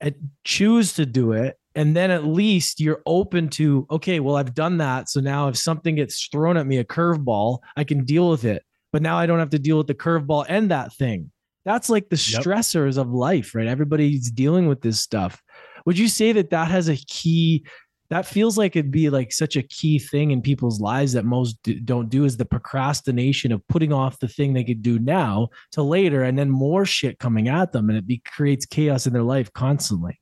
[0.00, 0.14] and
[0.44, 4.78] choose to do it and then at least you're open to okay, well I've done
[4.78, 8.44] that so now if something gets thrown at me a curveball, I can deal with
[8.44, 8.62] it.
[8.92, 11.30] But now I don't have to deal with the curveball and that thing.
[11.64, 13.04] That's like the stressors yep.
[13.04, 13.66] of life, right?
[13.66, 15.42] Everybody's dealing with this stuff.
[15.84, 17.66] Would you say that that has a key
[18.10, 21.58] that feels like it'd be like such a key thing in people's lives that most
[21.62, 25.48] do, don't do is the procrastination of putting off the thing they could do now
[25.72, 29.12] to later and then more shit coming at them and it be, creates chaos in
[29.12, 30.20] their life constantly.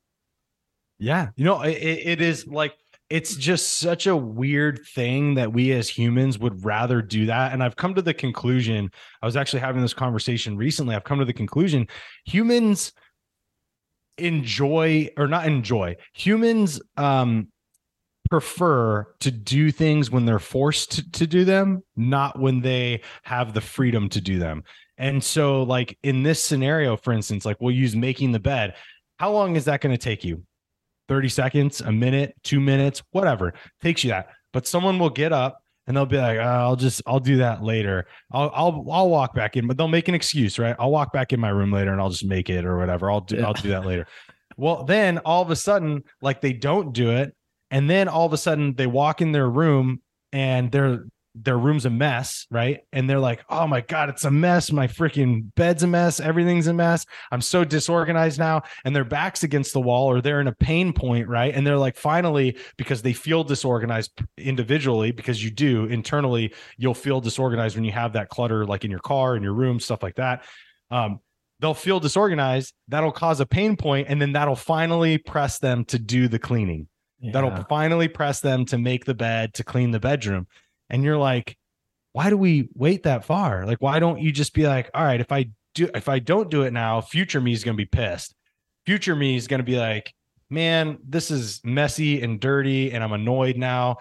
[0.99, 2.73] Yeah you know it, it is like
[3.09, 7.63] it's just such a weird thing that we as humans would rather do that and
[7.63, 8.89] i've come to the conclusion
[9.21, 11.87] i was actually having this conversation recently i've come to the conclusion
[12.25, 12.93] humans
[14.17, 17.47] enjoy or not enjoy humans um
[18.29, 23.53] prefer to do things when they're forced to, to, do them, not when they have
[23.53, 24.63] the freedom to do them.
[24.97, 28.75] And so, like in this scenario, for instance, like we'll use making the bed.
[29.17, 30.43] How long is that going to take you?
[31.07, 34.29] 30 seconds, a minute, two minutes, whatever takes you that.
[34.53, 37.63] But someone will get up and they'll be like, oh, I'll just, I'll do that
[37.63, 38.07] later.
[38.31, 40.75] I'll, I'll, I'll walk back in, but they'll make an excuse, right?
[40.77, 43.09] I'll walk back in my room later and I'll just make it or whatever.
[43.09, 43.45] I'll do, yeah.
[43.45, 44.05] I'll do that later.
[44.57, 47.33] Well, then all of a sudden, like they don't do it
[47.71, 50.01] and then all of a sudden they walk in their room
[50.31, 51.05] and their
[51.43, 52.79] their room's a mess, right?
[52.91, 54.71] And they're like, "Oh my god, it's a mess.
[54.71, 56.19] My freaking bed's a mess.
[56.19, 57.05] Everything's a mess.
[57.31, 60.93] I'm so disorganized now." And their backs against the wall or they're in a pain
[60.93, 61.53] point, right?
[61.53, 67.21] And they're like, finally, because they feel disorganized individually, because you do internally, you'll feel
[67.21, 70.15] disorganized when you have that clutter, like in your car, in your room, stuff like
[70.15, 70.43] that.
[70.89, 71.19] Um,
[71.59, 72.73] they'll feel disorganized.
[72.87, 76.87] That'll cause a pain point, and then that'll finally press them to do the cleaning
[77.19, 77.31] yeah.
[77.31, 80.47] that'll finally press them to make the bed to clean the bedroom.
[80.89, 81.57] And you're like
[82.17, 83.67] why do we wait that far?
[83.67, 85.45] Like why don't you just be like all right if i
[85.75, 88.33] do if i don't do it now future me is going to be pissed.
[88.87, 90.11] Future me is going to be like
[90.49, 93.97] man this is messy and dirty and i'm annoyed now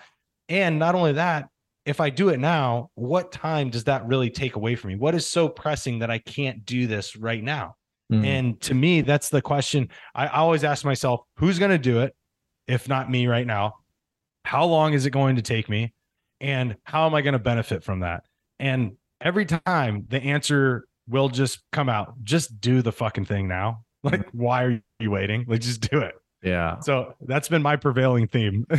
[0.49, 1.51] and not only that
[1.85, 4.97] if i do it now what time does that really take away from me?
[4.97, 7.75] What is so pressing that i can't do this right now?
[8.11, 8.25] Mm.
[8.25, 12.16] and to me that's the question i always ask myself who's going to do it
[12.67, 13.75] if not me right now?
[14.47, 15.93] how long is it going to take me
[16.41, 18.23] and how am i going to benefit from that
[18.61, 23.81] and every time the answer will just come out just do the fucking thing now
[24.05, 24.39] like mm-hmm.
[24.39, 26.79] why are you waiting like just do it Yeah.
[26.79, 28.67] so that's been my prevailing theme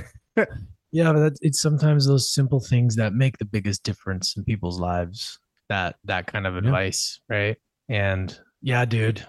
[0.94, 4.80] Yeah, but that's, it's sometimes those simple things that make the biggest difference in people's
[4.80, 5.38] lives.
[5.68, 7.58] That that kind of advice, right?
[7.90, 9.22] And yeah, dude.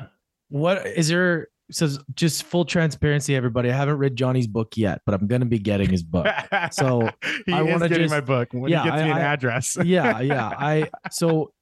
[0.50, 1.48] What is there?
[1.70, 3.70] So just full transparency, everybody.
[3.70, 6.26] I haven't read Johnny's book yet, but I'm gonna be getting his book.
[6.70, 7.10] So,
[7.46, 9.20] he I wanna getting just- my book when yeah, he gets I- me an I-
[9.20, 10.48] address yeah, yeah.
[10.48, 11.52] I so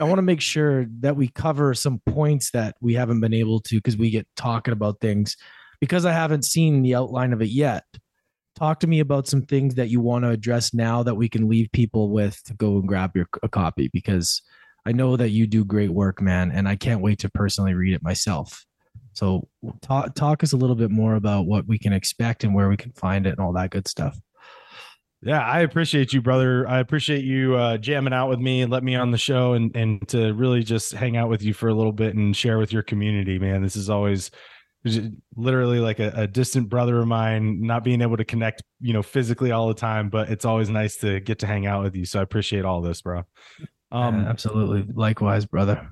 [0.00, 3.60] I want to make sure that we cover some points that we haven't been able
[3.60, 5.36] to because we get talking about things
[5.80, 7.84] because I haven't seen the outline of it yet.
[8.56, 11.48] Talk to me about some things that you want to address now that we can
[11.48, 14.42] leave people with to go and grab your a copy because
[14.86, 17.92] I know that you do great work, man, and I can't wait to personally read
[17.94, 18.64] it myself.
[19.12, 19.48] So
[19.82, 22.76] talk talk us a little bit more about what we can expect and where we
[22.76, 24.18] can find it and all that good stuff.
[25.22, 26.66] Yeah, I appreciate you, brother.
[26.66, 29.74] I appreciate you uh, jamming out with me and let me on the show and
[29.76, 32.72] and to really just hang out with you for a little bit and share with
[32.72, 33.62] your community, man.
[33.62, 34.30] This is always
[35.36, 39.02] literally like a, a distant brother of mine, not being able to connect, you know,
[39.02, 42.06] physically all the time, but it's always nice to get to hang out with you.
[42.06, 43.24] So I appreciate all this, bro.
[43.92, 45.90] Um, Um, absolutely, likewise, brother.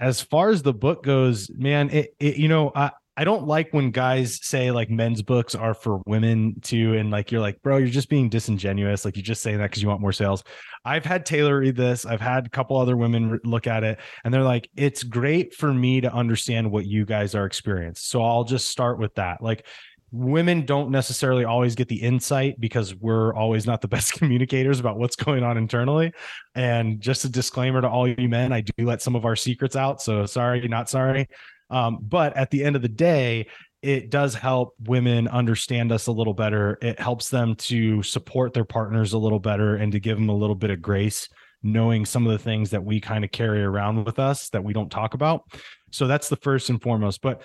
[0.00, 3.72] As far as the book goes, man, it, it you know, I I don't like
[3.72, 7.76] when guys say like men's books are for women too, and like you're like, bro,
[7.76, 9.04] you're just being disingenuous.
[9.04, 10.42] Like you're just saying that because you want more sales.
[10.86, 12.06] I've had Taylor read this.
[12.06, 15.70] I've had a couple other women look at it, and they're like, it's great for
[15.74, 18.00] me to understand what you guys are experiencing.
[18.00, 19.42] So I'll just start with that.
[19.42, 19.66] Like
[20.12, 24.98] women don't necessarily always get the insight because we're always not the best communicators about
[24.98, 26.12] what's going on internally.
[26.54, 29.76] And just a disclaimer to all you men, I do let some of our secrets
[29.76, 30.02] out.
[30.02, 31.28] So sorry, not sorry.
[31.70, 33.46] Um, but at the end of the day,
[33.82, 36.78] it does help women understand us a little better.
[36.82, 40.34] It helps them to support their partners a little better and to give them a
[40.34, 41.28] little bit of grace,
[41.62, 44.74] knowing some of the things that we kind of carry around with us that we
[44.74, 45.44] don't talk about.
[45.92, 47.22] So that's the first and foremost.
[47.22, 47.42] But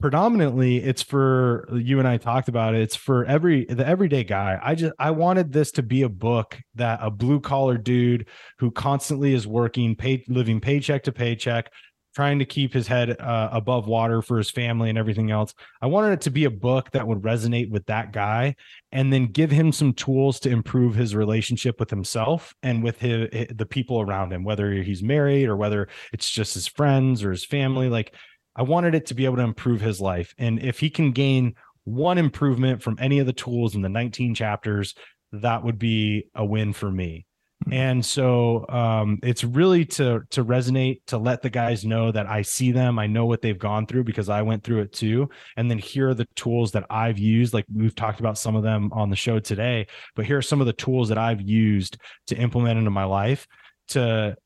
[0.00, 2.82] predominantly it's for you and I talked about it.
[2.82, 4.58] It's for every the everyday guy.
[4.62, 8.28] I just I wanted this to be a book that a blue collar dude
[8.58, 11.72] who constantly is working, pay, living paycheck to paycheck,
[12.14, 15.52] trying to keep his head uh, above water for his family and everything else.
[15.82, 18.54] I wanted it to be a book that would resonate with that guy
[18.92, 23.28] and then give him some tools to improve his relationship with himself and with his,
[23.54, 27.44] the people around him, whether he's married or whether it's just his friends or his
[27.44, 27.88] family.
[27.88, 28.14] Like
[28.58, 30.34] I wanted it to be able to improve his life.
[30.36, 31.54] And if he can gain
[31.84, 34.94] one improvement from any of the tools in the 19 chapters,
[35.30, 37.24] that would be a win for me.
[37.70, 42.42] And so um, it's really to to resonate, to let the guys know that I
[42.42, 45.28] see them, I know what they've gone through because I went through it too.
[45.56, 47.52] And then here are the tools that I've used.
[47.54, 50.60] Like we've talked about some of them on the show today, but here are some
[50.60, 51.98] of the tools that I've used
[52.28, 53.46] to implement into my life
[53.88, 54.36] to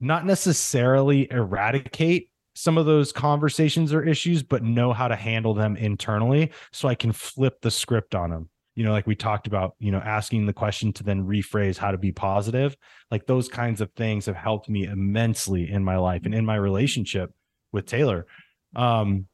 [0.00, 5.76] not necessarily eradicate some of those conversations or issues, but know how to handle them
[5.76, 8.48] internally so I can flip the script on them.
[8.74, 11.90] You know, like we talked about, you know, asking the question to then rephrase how
[11.90, 12.76] to be positive.
[13.10, 16.56] Like those kinds of things have helped me immensely in my life and in my
[16.56, 17.32] relationship
[17.72, 18.26] with Taylor.
[18.74, 19.26] Um,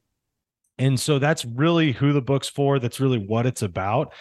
[0.79, 2.79] and so that's really who the book's for.
[2.79, 4.13] That's really what it's about.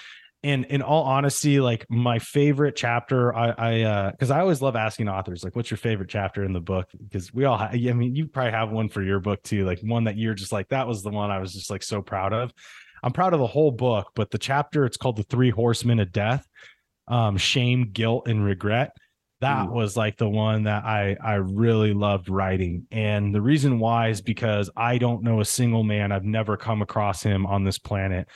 [0.45, 4.75] And in all honesty, like my favorite chapter, I, I, uh, cause I always love
[4.75, 6.87] asking authors, like, what's your favorite chapter in the book?
[7.03, 9.79] Because we all, ha- I mean, you probably have one for your book too, like
[9.81, 12.31] one that you're just like, that was the one I was just like so proud
[12.31, 12.53] of.
[13.03, 16.11] I'm proud of the whole book, but the chapter, it's called The Three Horsemen of
[16.11, 16.47] Death
[17.07, 18.91] um, Shame, Guilt, and Regret.
[19.41, 19.71] That Ooh.
[19.71, 22.87] was like the one that I I really loved writing.
[22.91, 26.81] And the reason why is because I don't know a single man, I've never come
[26.81, 28.27] across him on this planet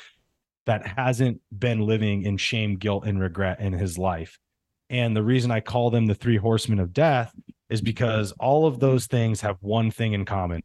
[0.69, 4.37] that hasn't been living in shame, guilt, and regret in his life.
[4.91, 7.33] And the reason I call them the three horsemen of death
[7.71, 10.61] is because all of those things have one thing in common.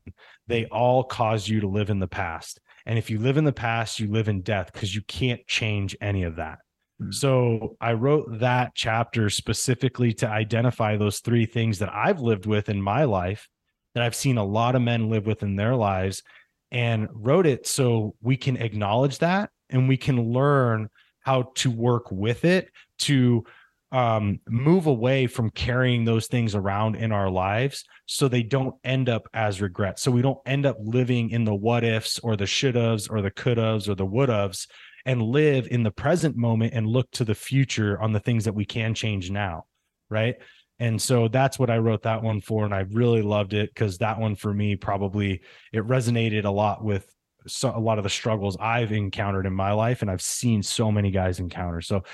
[0.47, 2.61] They all cause you to live in the past.
[2.85, 5.97] And if you live in the past, you live in death because you can't change
[6.03, 6.59] any of that.
[7.01, 7.11] Hmm.
[7.11, 12.69] So I wrote that chapter specifically to identify those three things that I've lived with
[12.69, 13.49] in my life,
[13.95, 16.23] that I've seen a lot of men live with in their lives,
[16.71, 20.89] and wrote it so we can acknowledge that and we can learn
[21.21, 22.71] how to work with it
[23.01, 23.45] to
[23.93, 29.09] um, move away from carrying those things around in our lives so they don't end
[29.09, 30.03] up as regrets.
[30.03, 33.23] So we don't end up living in the what ifs or the should haves or
[33.23, 34.67] the could haves or the would haves
[35.07, 38.55] and live in the present moment and look to the future on the things that
[38.55, 39.65] we can change now.
[40.11, 40.37] Right.
[40.81, 42.65] And so that's what I wrote that one for.
[42.65, 45.43] And I really loved it because that one for me probably
[45.73, 47.14] it resonated a lot with
[47.47, 50.93] so, a lot of the struggles I've encountered in my life, and I've seen so
[50.93, 51.81] many guys encounter.
[51.81, 52.05] So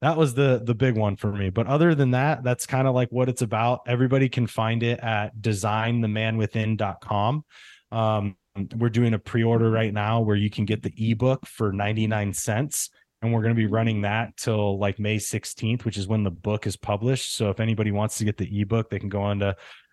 [0.00, 1.50] that was the the big one for me.
[1.50, 3.80] But other than that, that's kind of like what it's about.
[3.86, 7.44] Everybody can find it at designthemanwithin.com.
[7.92, 8.36] Um,
[8.76, 12.90] we're doing a pre-order right now where you can get the ebook for 99 cents
[13.22, 16.30] and we're going to be running that till like May 16th, which is when the
[16.30, 17.34] book is published.
[17.34, 19.52] So if anybody wants to get the ebook, they can go onto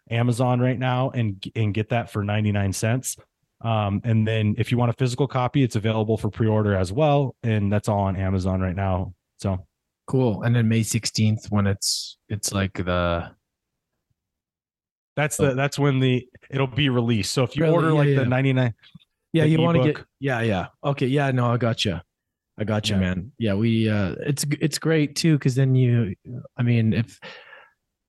[0.09, 3.17] Amazon right now and and get that for 99 cents.
[3.61, 7.35] Um, and then if you want a physical copy, it's available for pre-order as well,
[7.43, 9.13] and that's all on Amazon right now.
[9.39, 9.65] So
[10.07, 10.43] cool.
[10.43, 13.31] And then May 16th when it's it's like the
[15.15, 17.31] that's the that's when the it'll be released.
[17.33, 17.73] So if you Really?
[17.75, 18.19] order like yeah.
[18.19, 18.73] the 99
[19.33, 21.99] yeah the you want to get yeah yeah okay yeah no I got you.
[22.59, 23.01] I got you, Yeah.
[23.01, 23.31] man.
[23.39, 26.13] Yeah, we uh it's it's great too cuz then you
[26.55, 27.19] I mean if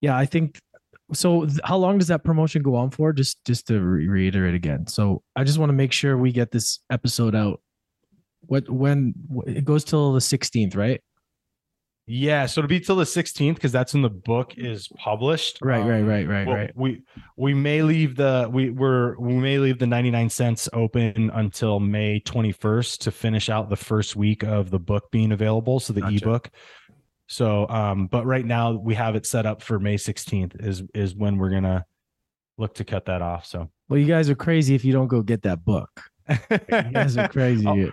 [0.00, 0.60] yeah, I think
[1.12, 4.54] so th- how long does that promotion go on for just just to re- reiterate
[4.54, 4.86] again.
[4.86, 7.60] So I just want to make sure we get this episode out
[8.40, 9.14] what when
[9.46, 11.00] it goes till the 16th, right?
[12.10, 15.58] Yeah, so it'll be till the 16th because that's when the book is published.
[15.60, 16.72] Right, right, Um, right, right, well, right.
[16.74, 17.02] We
[17.36, 22.20] we may leave the we we're we may leave the 99 cents open until May
[22.20, 25.80] 21st to finish out the first week of the book being available.
[25.80, 26.16] So the Gotcha.
[26.16, 26.50] ebook.
[27.28, 31.14] So um, but right now we have it set up for May 16th is is
[31.14, 31.84] when we're gonna
[32.56, 33.46] look to cut that off.
[33.46, 35.90] So Well, you guys are crazy if you don't go get that book.
[36.28, 36.58] You
[36.92, 37.92] guys are crazy.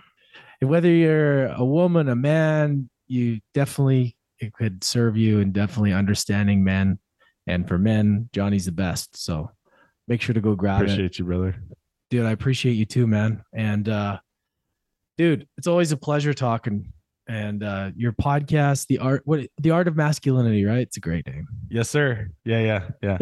[0.62, 0.66] Oh.
[0.66, 6.64] Whether you're a woman, a man, you definitely it could serve you and definitely understanding
[6.64, 6.98] men.
[7.46, 9.22] And for men, Johnny's the best.
[9.22, 9.50] So
[10.08, 10.84] make sure to go grab it.
[10.84, 11.56] appreciate you, brother.
[12.08, 13.42] Dude, I appreciate you too, man.
[13.52, 14.18] And uh
[15.18, 16.90] dude, it's always a pleasure talking.
[17.28, 20.78] And uh your podcast, the art what the art of masculinity, right?
[20.78, 21.48] It's a great name.
[21.68, 22.30] Yes, sir.
[22.44, 23.18] Yeah, yeah, yeah.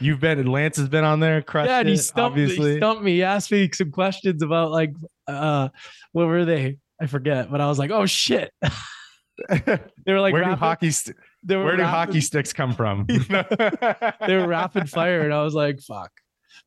[0.00, 2.72] You've been Lance has been on there, crushed yeah, and he stumped, me- obviously.
[2.72, 3.14] he stumped me.
[3.14, 4.92] He asked me some questions about like
[5.26, 5.68] uh
[6.12, 6.78] what were they?
[7.00, 8.52] I forget, but I was like, oh shit.
[9.48, 11.16] they were like where do hockey st-
[11.46, 13.06] where do hockey sticks come from?
[13.06, 16.10] they were rapid fire, and I was like, fuck.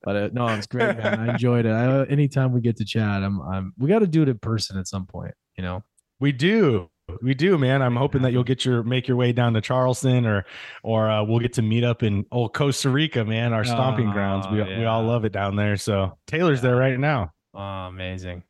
[0.04, 1.20] But uh, no, it's great, man.
[1.20, 1.72] I enjoyed it.
[1.72, 4.78] I, anytime we get to chat, I'm, I'm we got to do it in person
[4.80, 5.34] at some point.
[5.58, 5.84] You know,
[6.22, 6.90] We do.
[7.22, 7.82] We do, man.
[7.82, 10.46] I'm hoping that you'll get your make your way down to Charleston or
[10.84, 14.14] or uh, we'll get to meet up in old Costa Rica, man, our stomping Oh,
[14.14, 14.48] grounds.
[14.50, 15.76] We we all love it down there.
[15.76, 17.34] So Taylor's there right now.
[17.54, 18.44] oh, amazing.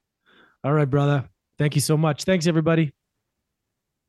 [0.64, 1.28] All right, brother.
[1.58, 2.24] Thank you so much.
[2.24, 2.92] Thanks, everybody.